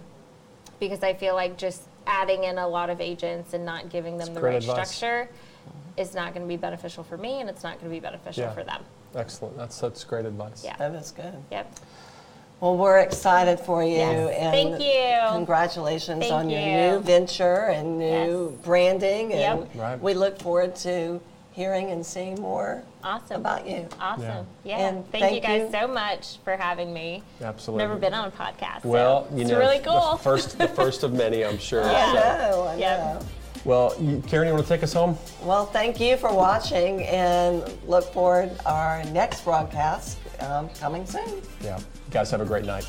because 0.79 1.03
I 1.03 1.15
feel 1.15 1.35
like 1.35 1.57
just 1.57 1.83
adding 2.07 2.45
in 2.45 2.59
a 2.59 2.69
lot 2.69 2.91
of 2.91 3.01
agents 3.01 3.55
and 3.55 3.65
not 3.65 3.89
giving 3.89 4.19
them 4.19 4.27
That's 4.29 4.39
the 4.39 4.41
right 4.45 4.55
advice. 4.57 4.91
structure 4.91 5.29
is 5.97 6.15
not 6.15 6.35
going 6.35 6.47
to 6.47 6.49
be 6.49 6.59
beneficial 6.59 7.03
for 7.03 7.17
me 7.17 7.41
and 7.41 7.49
it's 7.49 7.63
not 7.63 7.81
going 7.81 7.91
to 7.91 7.97
be 7.97 8.01
beneficial 8.01 8.43
Yeah. 8.45 8.53
for 8.53 8.63
them. 8.63 8.83
Excellent. 9.15 9.57
That's 9.57 9.81
that's 9.81 10.05
great 10.05 10.27
advice. 10.27 10.63
Yeah. 10.63 10.77
That 10.77 10.93
is 10.95 11.11
good. 11.13 11.33
Yep. 11.51 11.75
Well, 12.61 12.77
we're 12.77 12.99
excited 12.99 13.59
for 13.59 13.83
you. 13.83 13.97
Yes. 13.97 14.37
And 14.39 14.79
Thank 14.79 14.83
you. 14.83 15.37
Congratulations 15.37 16.21
Thank 16.21 16.33
on 16.35 16.51
your 16.51 16.61
new 16.61 17.01
venture 17.01 17.67
and 17.69 17.99
new 17.99 18.51
Yes. 18.55 18.65
branding. 18.65 19.33
And 19.33 19.61
Yep. 19.61 19.69
Right. 19.75 20.01
we 20.01 20.13
look 20.13 20.39
forward 20.39 20.77
to 20.77 21.21
hearing 21.57 21.91
and 21.91 22.05
seeing 22.05 22.39
more 22.41 22.83
Awesome. 23.03 23.41
about 23.41 23.67
you. 23.67 23.89
Awesome. 23.99 24.47
Yeah. 24.63 24.77
And 24.89 25.11
thank, 25.11 25.35
you 25.35 25.41
guys 25.41 25.63
you. 25.63 25.71
so 25.73 25.89
much 25.89 26.37
for 26.45 26.55
having 26.55 26.93
me. 26.93 27.23
Absolutely. 27.41 27.83
Never 27.87 27.99
been 27.99 28.13
on 28.13 28.29
a 28.29 28.31
podcast. 28.31 28.83
so 28.83 28.89
Well, 28.91 29.27
you 29.33 29.41
it's 29.41 29.51
know, 29.51 29.59
really 29.59 29.79
the 29.79 29.89
cool. 29.89 30.17
first 30.19 30.59
the 30.59 30.69
first 30.69 31.03
of 31.03 31.15
many, 31.15 31.45
I'm 31.47 31.59
sure. 31.59 31.83
I 31.87 31.91
Yeah. 32.13 32.49
know, 32.51 32.63
I 32.65 32.77
Yep. 32.77 32.99
know. 33.01 33.27
Well, 33.65 33.95
you, 33.99 34.23
Karen, 34.29 34.47
you 34.47 34.53
want 34.55 34.65
to 34.67 34.69
take 34.73 34.83
us 34.85 34.93
home? 34.93 35.19
Well, 35.43 35.65
thank 35.67 35.99
you 35.99 36.17
for 36.19 36.33
watching 36.33 37.03
and 37.05 37.65
look 37.89 38.05
forward 38.13 38.51
our 38.67 39.03
next 39.07 39.43
broadcast 39.43 40.19
um, 40.41 40.69
coming 40.79 41.07
soon. 41.07 41.41
Yeah. 41.65 41.79
You 41.79 41.85
guys 42.11 42.31
have 42.31 42.43
a 42.43 42.45
great 42.45 42.65
night. 42.67 42.87